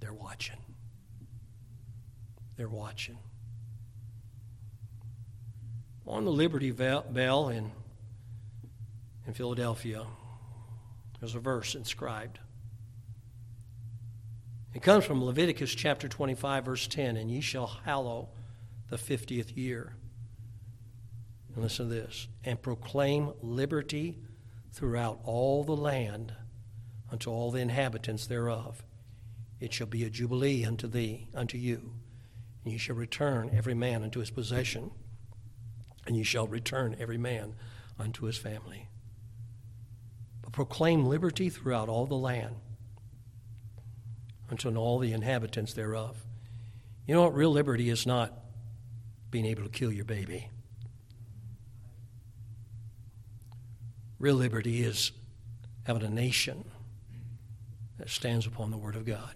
They're 0.01 0.15
watching. 0.15 0.59
They're 2.57 2.69
watching. 2.69 3.19
On 6.07 6.25
the 6.25 6.31
Liberty 6.31 6.71
Bell 6.71 7.49
in, 7.49 7.73
in 9.27 9.35
Philadelphia, 9.35 10.07
there's 11.19 11.35
a 11.35 11.41
verse 11.41 11.75
inscribed. 11.75 12.39
It 14.73 14.83
comes 14.83 15.05
from 15.05 15.25
Leviticus 15.25 15.75
chapter 15.75 16.07
25, 16.07 16.65
verse 16.65 16.87
10, 16.87 17.17
and 17.17 17.31
ye 17.31 17.41
shall 17.41 17.67
hallow 17.85 18.29
the 18.89 18.97
50th 18.97 19.57
year. 19.57 19.97
And 21.53 21.63
listen 21.63 21.89
to 21.89 21.95
this 21.95 22.29
and 22.45 22.61
proclaim 22.63 23.33
liberty 23.43 24.19
throughout 24.73 25.19
all 25.25 25.65
the 25.65 25.75
land 25.75 26.35
unto 27.11 27.31
all 27.31 27.51
the 27.51 27.61
inhabitants 27.61 28.27
thereof. 28.27 28.85
It 29.59 29.73
shall 29.73 29.87
be 29.87 30.05
a 30.05 30.11
jubilee 30.11 30.65
unto 30.65 30.87
thee, 30.87 31.29
unto 31.35 31.57
you, 31.59 31.95
and 32.63 32.73
ye 32.73 32.79
shall 32.79 32.97
return 32.97 33.51
every 33.53 33.75
man 33.75 34.05
unto 34.05 34.21
his 34.21 34.31
possession, 34.31 34.91
and 36.07 36.17
you 36.17 36.25
shall 36.25 36.47
return 36.47 36.97
every 36.99 37.19
man 37.19 37.55
unto 37.99 38.27
his 38.27 38.37
family. 38.37 38.89
But 40.43 40.53
proclaim 40.53 41.07
liberty 41.07 41.51
throughout 41.51 41.89
all 41.89 42.07
the 42.07 42.15
land 42.15 42.57
unto 44.51 44.75
all 44.77 44.99
the 44.99 45.13
inhabitants 45.13 45.73
thereof. 45.73 46.17
You 47.07 47.15
know 47.15 47.23
what? 47.23 47.35
Real 47.35 47.51
liberty 47.51 47.91
is 47.91 48.07
not 48.07 48.33
being 49.31 49.47
able 49.47 49.65
to 49.65 49.69
kill 49.69 49.93
your 49.93 50.05
baby. 50.05 50.51
Real 54.19 54.37
liberty 54.37 54.83
is 54.83 55.13
having 55.85 56.03
a 56.03 56.09
nation 56.09 56.65
that 57.99 58.09
stands 58.09 58.47
upon 58.47 58.71
the 58.71 58.77
Word 58.77 58.97
of 58.97 59.05
God. 59.05 59.35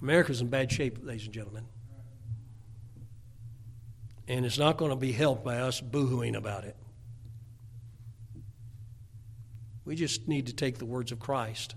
America's 0.00 0.40
in 0.40 0.48
bad 0.48 0.70
shape, 0.70 0.98
ladies 1.02 1.24
and 1.26 1.34
gentlemen. 1.34 1.64
And 4.32 4.46
it's 4.46 4.56
not 4.56 4.78
going 4.78 4.90
to 4.90 4.96
be 4.96 5.12
helped 5.12 5.44
by 5.44 5.58
us 5.58 5.82
boohooing 5.82 6.34
about 6.34 6.64
it. 6.64 6.74
We 9.84 9.94
just 9.94 10.26
need 10.26 10.46
to 10.46 10.54
take 10.54 10.78
the 10.78 10.86
words 10.86 11.12
of 11.12 11.20
Christ. 11.20 11.74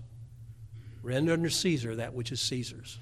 Render 1.02 1.34
unto 1.34 1.50
Caesar 1.50 1.96
that 1.96 2.14
which 2.14 2.32
is 2.32 2.40
Caesar's. 2.40 2.98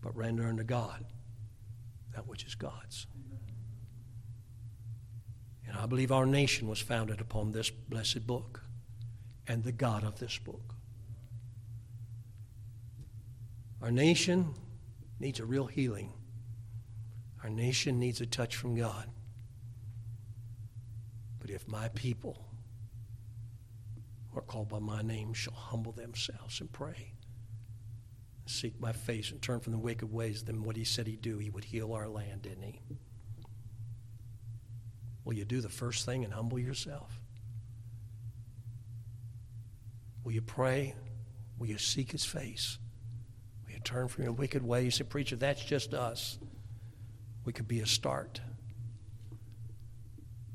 But 0.00 0.14
render 0.16 0.46
unto 0.46 0.62
God 0.62 1.04
that 2.14 2.28
which 2.28 2.44
is 2.44 2.54
God's. 2.54 3.08
And 5.66 5.76
I 5.76 5.86
believe 5.86 6.12
our 6.12 6.26
nation 6.26 6.68
was 6.68 6.78
founded 6.78 7.20
upon 7.20 7.50
this 7.50 7.70
blessed 7.70 8.24
book 8.24 8.62
and 9.48 9.64
the 9.64 9.72
God 9.72 10.04
of 10.04 10.20
this 10.20 10.38
book. 10.38 10.76
Our 13.82 13.90
nation 13.90 14.54
needs 15.22 15.38
a 15.38 15.44
real 15.44 15.66
healing. 15.66 16.12
Our 17.44 17.48
nation 17.48 18.00
needs 18.00 18.20
a 18.20 18.26
touch 18.26 18.56
from 18.56 18.74
God. 18.74 19.08
But 21.38 21.48
if 21.48 21.66
my 21.68 21.88
people 21.90 22.44
who 24.30 24.38
are 24.38 24.42
called 24.42 24.68
by 24.68 24.80
my 24.80 25.00
name 25.00 25.32
shall 25.32 25.54
humble 25.54 25.92
themselves 25.92 26.60
and 26.60 26.70
pray, 26.72 27.12
seek 28.46 28.80
my 28.80 28.92
face 28.92 29.30
and 29.30 29.40
turn 29.40 29.60
from 29.60 29.72
the 29.72 29.78
wicked 29.78 30.12
ways, 30.12 30.42
then 30.42 30.64
what 30.64 30.76
he 30.76 30.84
said 30.84 31.06
he'd 31.06 31.22
do, 31.22 31.38
he 31.38 31.50
would 31.50 31.64
heal 31.64 31.92
our 31.92 32.08
land, 32.08 32.42
didn't 32.42 32.64
he? 32.64 32.80
Will 35.24 35.34
you 35.34 35.44
do 35.44 35.60
the 35.60 35.68
first 35.68 36.04
thing 36.04 36.24
and 36.24 36.32
humble 36.32 36.58
yourself? 36.58 37.20
Will 40.24 40.32
you 40.32 40.42
pray? 40.42 40.96
Will 41.58 41.68
you 41.68 41.78
seek 41.78 42.10
his 42.10 42.24
face? 42.24 42.78
Turn 43.84 44.08
from 44.08 44.24
your 44.24 44.32
wicked 44.32 44.62
ways? 44.62 44.96
Say, 44.96 45.04
preacher, 45.04 45.36
that's 45.36 45.64
just 45.64 45.94
us. 45.94 46.38
We 47.44 47.52
could 47.52 47.68
be 47.68 47.80
a 47.80 47.86
start. 47.86 48.40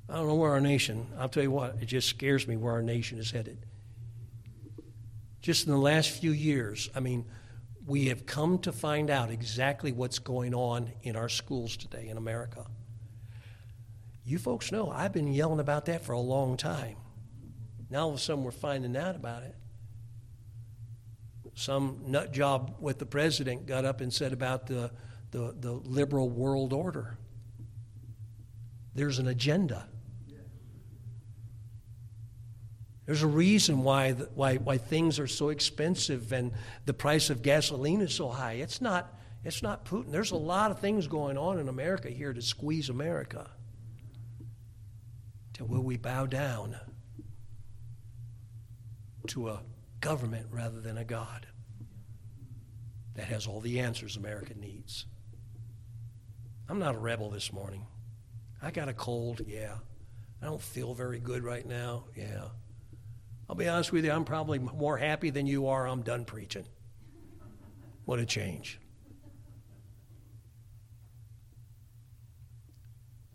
I 0.10 0.16
don't 0.16 0.28
know 0.28 0.36
where 0.36 0.52
our 0.52 0.62
nation, 0.62 1.08
I'll 1.20 1.28
tell 1.28 1.44
you 1.44 1.52
what, 1.52 1.78
it 1.82 1.86
just 1.88 2.08
scares 2.08 2.48
me 2.48 2.56
where 2.56 2.74
our 2.74 2.82
nation 2.82 3.18
is 3.18 3.32
headed. 3.32 3.66
Just 5.42 5.66
in 5.66 5.72
the 5.72 5.80
last 5.80 6.12
few 6.12 6.32
years, 6.32 6.90
I 6.96 7.02
mean, 7.02 7.26
we 7.86 8.08
have 8.08 8.26
come 8.26 8.60
to 8.60 8.72
find 8.72 9.10
out 9.10 9.30
exactly 9.30 9.92
what's 9.92 10.20
going 10.20 10.54
on 10.54 10.92
in 11.04 11.16
our 11.16 11.30
schools 11.30 11.78
today 11.78 12.08
in 12.08 12.18
America. 12.18 12.66
You 14.26 14.38
folks 14.38 14.74
know 14.74 14.90
I've 14.90 15.14
been 15.14 15.32
yelling 15.32 15.62
about 15.62 15.86
that 15.86 16.04
for 16.04 16.12
a 16.12 16.20
long 16.20 16.58
time. 16.58 16.98
Now 17.90 18.04
all 18.04 18.10
of 18.10 18.16
a 18.16 18.18
sudden 18.18 18.44
we're 18.44 18.52
finding 18.52 18.98
out 18.98 19.16
about 19.16 19.44
it. 19.44 19.56
Some 21.58 22.04
nut 22.06 22.32
job 22.32 22.76
with 22.80 23.00
the 23.00 23.08
president 23.08 23.66
got 23.66 23.84
up 23.84 24.00
and 24.00 24.14
said 24.14 24.32
about 24.32 24.68
the, 24.68 24.92
the, 25.32 25.56
the 25.60 25.72
liberal 25.72 26.30
world 26.30 26.72
order. 26.72 27.18
There's 28.94 29.18
an 29.18 29.28
agenda. 29.28 29.90
There's 33.08 33.24
a 33.24 33.28
reason 33.28 33.82
why, 33.82 34.12
why, 34.12 34.58
why 34.58 34.78
things 34.78 35.18
are 35.18 35.26
so 35.26 35.50
expensive 35.50 36.32
and 36.32 36.52
the 36.86 36.94
price 36.94 37.32
of 37.32 37.42
gasoline 37.42 38.02
is 38.02 38.14
so 38.14 38.30
high. 38.30 38.54
It's 38.54 38.80
not, 38.80 39.12
it's 39.44 39.64
not 39.64 39.84
Putin. 39.84 40.12
There's 40.12 40.30
a 40.30 40.38
lot 40.38 40.70
of 40.70 40.78
things 40.78 41.08
going 41.08 41.40
on 41.40 41.58
in 41.58 41.70
America 41.70 42.10
here 42.10 42.34
to 42.34 42.42
squeeze 42.44 42.90
America. 42.90 43.50
Till 45.54 45.66
will 45.66 45.84
we 45.84 45.98
bow 45.98 46.28
down 46.28 46.76
to 49.30 49.50
a 49.50 49.64
government 50.00 50.48
rather 50.52 50.80
than 50.80 50.98
a 50.98 51.04
God 51.04 51.48
that 53.16 53.26
has 53.26 53.48
all 53.48 53.60
the 53.60 53.80
answers 53.80 54.16
America 54.18 54.54
needs? 54.56 55.06
I'm 56.70 56.80
not 56.80 56.96
a 56.96 57.00
rebel 57.00 57.30
this 57.30 57.54
morning. 57.54 57.86
I 58.62 58.72
got 58.72 58.90
a 58.90 58.94
cold, 58.94 59.42
yeah. 59.48 59.76
I 60.42 60.46
don't 60.46 60.62
feel 60.62 60.94
very 60.94 61.20
good 61.20 61.44
right 61.44 61.66
now, 61.66 62.06
yeah. 62.16 62.50
I'll 63.50 63.56
be 63.56 63.68
honest 63.68 63.92
with 63.92 64.04
you, 64.04 64.12
I'm 64.12 64.26
probably 64.26 64.60
more 64.60 64.98
happy 64.98 65.30
than 65.30 65.48
you 65.48 65.68
are. 65.68 65.88
I'm 65.88 66.02
done 66.02 66.26
preaching. 66.26 66.66
What 68.06 68.20
a 68.20 68.26
change. 68.26 68.80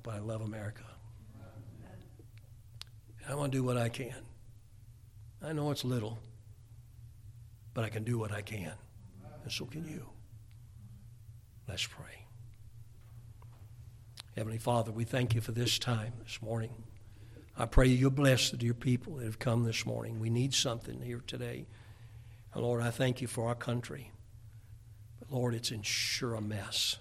But 0.03 0.15
I 0.15 0.19
love 0.19 0.43
America. 0.43 0.85
And 3.23 3.33
I 3.33 3.35
want 3.35 3.53
to 3.53 3.59
do 3.59 3.63
what 3.63 3.77
I 3.77 3.89
can. 3.89 4.15
I 5.41 5.53
know 5.53 5.71
it's 5.71 5.85
little, 5.85 6.19
but 7.75 7.85
I 7.85 7.89
can 7.89 8.05
do 8.05 8.19
what 8.19 8.33
I 8.33 8.43
can. 8.43 8.73
And 9.43 9.53
so 9.53 9.65
can 9.67 9.87
you. 9.87 10.09
Let's 11.69 11.87
pray. 11.87 12.27
Heavenly 14.37 14.59
Father, 14.59 14.93
we 14.93 15.05
thank 15.05 15.35
you 15.35 15.41
for 15.41 15.53
this 15.53 15.79
time 15.79 16.13
this 16.23 16.41
morning. 16.41 16.85
I 17.57 17.67
pray 17.67 17.87
you'll 17.89 18.11
bless 18.11 18.51
the 18.51 18.57
dear 18.57 18.73
people 18.73 19.17
that 19.17 19.27
have 19.27 19.39
come 19.39 19.65
this 19.65 19.85
morning. 19.85 20.21
We 20.21 20.31
need 20.31 20.55
something 20.55 21.03
here 21.03 21.23
today. 21.27 21.67
And 22.55 22.63
Lord, 22.63 22.83
I 22.83 22.91
thank 22.91 23.21
you 23.21 23.29
for 23.29 23.49
our 23.49 23.55
country. 23.55 24.11
But 25.19 25.31
Lord, 25.31 25.55
it's 25.55 25.71
in 25.71 25.83
sure 25.83 26.35
a 26.35 26.41
mess. 26.41 26.99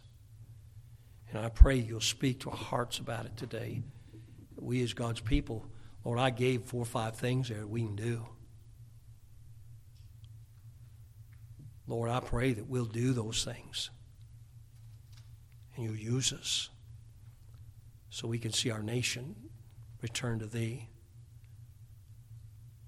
And 1.29 1.39
I 1.39 1.49
pray 1.49 1.77
you'll 1.77 2.01
speak 2.01 2.41
to 2.41 2.49
our 2.49 2.57
hearts 2.57 2.99
about 2.99 3.25
it 3.25 3.37
today. 3.37 3.81
We 4.59 4.83
as 4.83 4.93
God's 4.93 5.21
people, 5.21 5.65
Lord, 6.03 6.19
I 6.19 6.29
gave 6.29 6.63
four 6.63 6.81
or 6.81 6.85
five 6.85 7.15
things 7.15 7.47
there 7.47 7.65
we 7.65 7.81
can 7.81 7.95
do. 7.95 8.25
Lord, 11.87 12.09
I 12.09 12.19
pray 12.19 12.53
that 12.53 12.67
we'll 12.67 12.85
do 12.85 13.13
those 13.13 13.43
things. 13.43 13.89
And 15.75 15.85
you'll 15.85 15.95
use 15.95 16.31
us 16.33 16.69
so 18.09 18.27
we 18.27 18.39
can 18.39 18.51
see 18.51 18.71
our 18.71 18.83
nation 18.83 19.35
return 20.01 20.39
to 20.39 20.45
thee. 20.45 20.87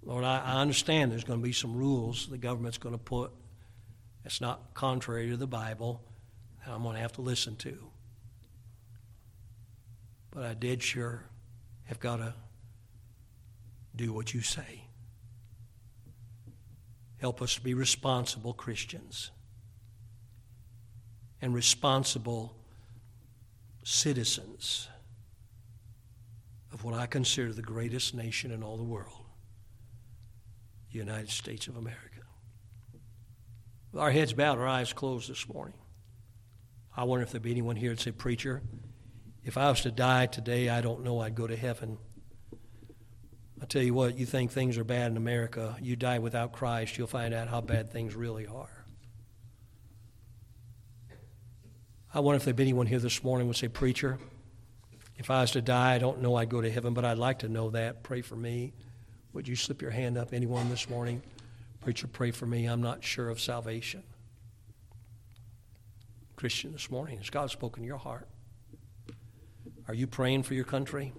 Lord, 0.03 0.23
I, 0.23 0.39
I 0.39 0.61
understand 0.61 1.11
there's 1.11 1.23
going 1.23 1.39
to 1.39 1.43
be 1.43 1.53
some 1.53 1.75
rules 1.75 2.27
the 2.27 2.37
government's 2.37 2.77
going 2.77 2.95
to 2.95 3.03
put 3.03 3.31
that's 4.23 4.39
not 4.39 4.73
contrary 4.73 5.29
to 5.29 5.37
the 5.37 5.47
Bible 5.47 6.01
that 6.65 6.73
I'm 6.73 6.83
going 6.83 6.95
to 6.95 7.01
have 7.01 7.13
to 7.13 7.21
listen 7.21 7.55
to. 7.57 7.77
But 10.31 10.43
I 10.43 10.53
did 10.53 10.81
sure 10.81 11.25
have 11.85 11.99
got 11.99 12.17
to 12.17 12.33
do 13.95 14.13
what 14.13 14.33
you 14.33 14.41
say. 14.41 14.82
Help 17.23 17.41
us 17.41 17.55
to 17.55 17.61
be 17.61 17.73
responsible 17.73 18.51
Christians 18.51 19.31
and 21.41 21.53
responsible 21.53 22.53
citizens 23.85 24.89
of 26.73 26.83
what 26.83 26.93
I 26.93 27.05
consider 27.05 27.53
the 27.53 27.61
greatest 27.61 28.13
nation 28.13 28.51
in 28.51 28.61
all 28.61 28.75
the 28.75 28.83
world, 28.83 29.23
the 30.91 30.99
United 30.99 31.29
States 31.29 31.67
of 31.67 31.77
America. 31.77 32.23
With 33.93 34.01
our 34.01 34.11
heads 34.11 34.33
bowed, 34.33 34.57
our 34.59 34.67
eyes 34.67 34.91
closed 34.91 35.29
this 35.29 35.47
morning. 35.47 35.77
I 36.97 37.05
wonder 37.05 37.23
if 37.23 37.31
there'd 37.31 37.41
be 37.41 37.51
anyone 37.51 37.77
here 37.77 37.91
that 37.91 38.01
say, 38.01 38.11
Preacher, 38.11 38.61
if 39.45 39.55
I 39.55 39.69
was 39.69 39.79
to 39.83 39.91
die 39.91 40.25
today, 40.25 40.67
I 40.67 40.81
don't 40.81 41.05
know 41.05 41.21
I'd 41.21 41.35
go 41.35 41.47
to 41.47 41.55
heaven. 41.55 41.99
I 43.63 43.65
tell 43.65 43.81
you 43.81 43.93
what, 43.93 44.17
you 44.17 44.25
think 44.25 44.51
things 44.51 44.77
are 44.77 44.83
bad 44.83 45.09
in 45.11 45.15
America, 45.15 45.77
you 45.81 45.95
die 45.95 46.19
without 46.19 46.51
Christ, 46.51 46.97
you'll 46.97 47.07
find 47.07 47.33
out 47.33 47.47
how 47.47 47.61
bad 47.61 47.93
things 47.93 48.13
really 48.13 48.45
are. 48.45 48.85
I 52.13 52.19
wonder 52.19 52.35
if 52.35 52.43
there'd 52.43 52.57
be 52.57 52.63
anyone 52.63 52.87
here 52.87 52.99
this 52.99 53.23
morning 53.23 53.47
would 53.47 53.55
say, 53.55 53.69
Preacher, 53.69 54.19
if 55.17 55.31
I 55.31 55.39
was 55.39 55.51
to 55.51 55.61
die, 55.61 55.93
I 55.93 55.97
don't 55.97 56.21
know 56.21 56.35
I'd 56.35 56.49
go 56.49 56.59
to 56.59 56.69
heaven, 56.69 56.93
but 56.93 57.05
I'd 57.05 57.17
like 57.17 57.39
to 57.39 57.47
know 57.47 57.69
that. 57.69 58.03
Pray 58.03 58.21
for 58.21 58.35
me. 58.35 58.73
Would 59.31 59.47
you 59.47 59.55
slip 59.55 59.81
your 59.81 59.91
hand 59.91 60.17
up, 60.17 60.33
anyone 60.33 60.69
this 60.69 60.89
morning? 60.89 61.23
Preacher, 61.79 62.07
pray 62.07 62.31
for 62.31 62.45
me. 62.45 62.65
I'm 62.65 62.81
not 62.81 63.01
sure 63.01 63.29
of 63.29 63.39
salvation. 63.39 64.03
Christian, 66.35 66.73
this 66.73 66.91
morning, 66.91 67.17
has 67.19 67.29
God 67.29 67.49
spoken 67.49 67.83
to 67.83 67.87
your 67.87 67.97
heart? 67.97 68.27
Are 69.87 69.93
you 69.93 70.05
praying 70.05 70.43
for 70.43 70.53
your 70.53 70.65
country? 70.65 71.13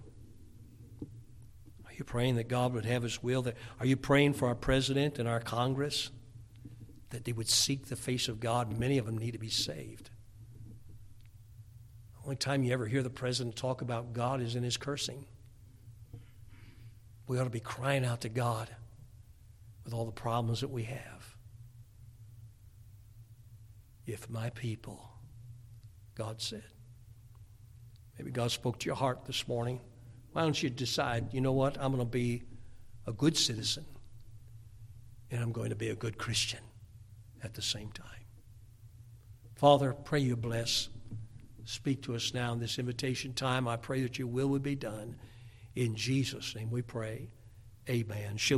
Are 1.95 1.99
you 1.99 2.05
praying 2.05 2.35
that 2.37 2.49
God 2.49 2.75
would 2.75 2.87
have 2.87 3.05
His 3.05 3.23
will? 3.23 3.43
That, 3.43 3.57
Are 3.79 3.87
you 3.87 3.97
praying 3.97 4.33
for 4.35 4.49
our 4.49 4.57
president 4.57 5.21
and 5.21 5.29
our 5.29 5.39
Congress? 5.39 6.11
That 7.11 7.25
they 7.25 7.31
would 7.31 7.49
seek 7.49 7.87
the 7.87 7.95
face 7.95 8.27
of 8.27 8.41
God? 8.41 8.77
Many 8.77 8.99
of 8.99 9.07
them 9.07 9.17
need 9.17 9.31
to 9.31 9.39
be 9.39 9.49
saved. 9.49 10.11
The 12.17 12.25
only 12.25 12.37
time 12.37 12.65
you 12.65 12.73
ever 12.73 12.87
hear 12.87 13.05
the 13.05 13.11
president 13.11 13.55
talk 13.55 13.81
about 13.81 14.13
God 14.13 14.41
is 14.41 14.57
in 14.57 14.65
his 14.65 14.77
cursing. 14.77 15.27
We 17.29 17.39
ought 17.39 17.45
to 17.45 17.51
be 17.51 17.61
crying 17.61 18.05
out 18.05 18.23
to 18.23 18.29
God 18.29 18.69
with 19.85 19.95
all 19.95 20.05
the 20.05 20.11
problems 20.11 20.63
that 20.63 20.71
we 20.71 20.83
have. 20.85 21.37
If 24.05 24.29
my 24.29 24.51
people, 24.51 25.13
God 26.17 26.43
said. 26.43 26.65
Maybe 28.19 28.33
God 28.33 28.51
spoke 28.51 28.81
to 28.81 28.87
your 28.87 28.97
heart 28.97 29.27
this 29.27 29.47
morning. 29.47 29.81
Why 30.35 30.43
don't 30.43 30.63
you 30.63 30.69
decide, 30.69 31.33
you 31.33 31.41
know 31.41 31.53
what? 31.53 31.79
I'm 31.81 31.93
going 31.93 32.05
to 32.05 32.11
be 32.11 32.43
a 33.07 33.13
good 33.13 33.39
citizen 33.39 33.87
and 35.31 35.43
I'm 35.43 35.53
going 35.53 35.71
to 35.71 35.77
be 35.77 35.89
a 35.89 35.95
good 35.95 36.19
Christian 36.19 36.61
at 37.43 37.55
the 37.55 37.63
same 37.63 37.91
time. 37.93 38.07
Father, 39.55 39.95
pray 39.95 40.21
you 40.21 40.37
bless 40.37 40.91
Speak 41.65 42.03
to 42.03 42.15
us 42.15 42.35
now 42.35 42.53
in 42.53 42.61
this 42.61 42.79
invitation 42.79 43.33
time. 43.33 43.67
I 43.67 43.77
pray 43.77 44.03
that 44.03 44.19
your 44.19 44.29
will 44.29 44.49
would 44.49 44.63
be 44.63 44.75
done. 44.75 45.17
In 45.75 45.95
Jesus' 45.97 46.55
name 46.55 46.71
we 46.71 46.83
pray. 46.83 47.31
Amen. 47.89 48.37
She'll 48.37 48.53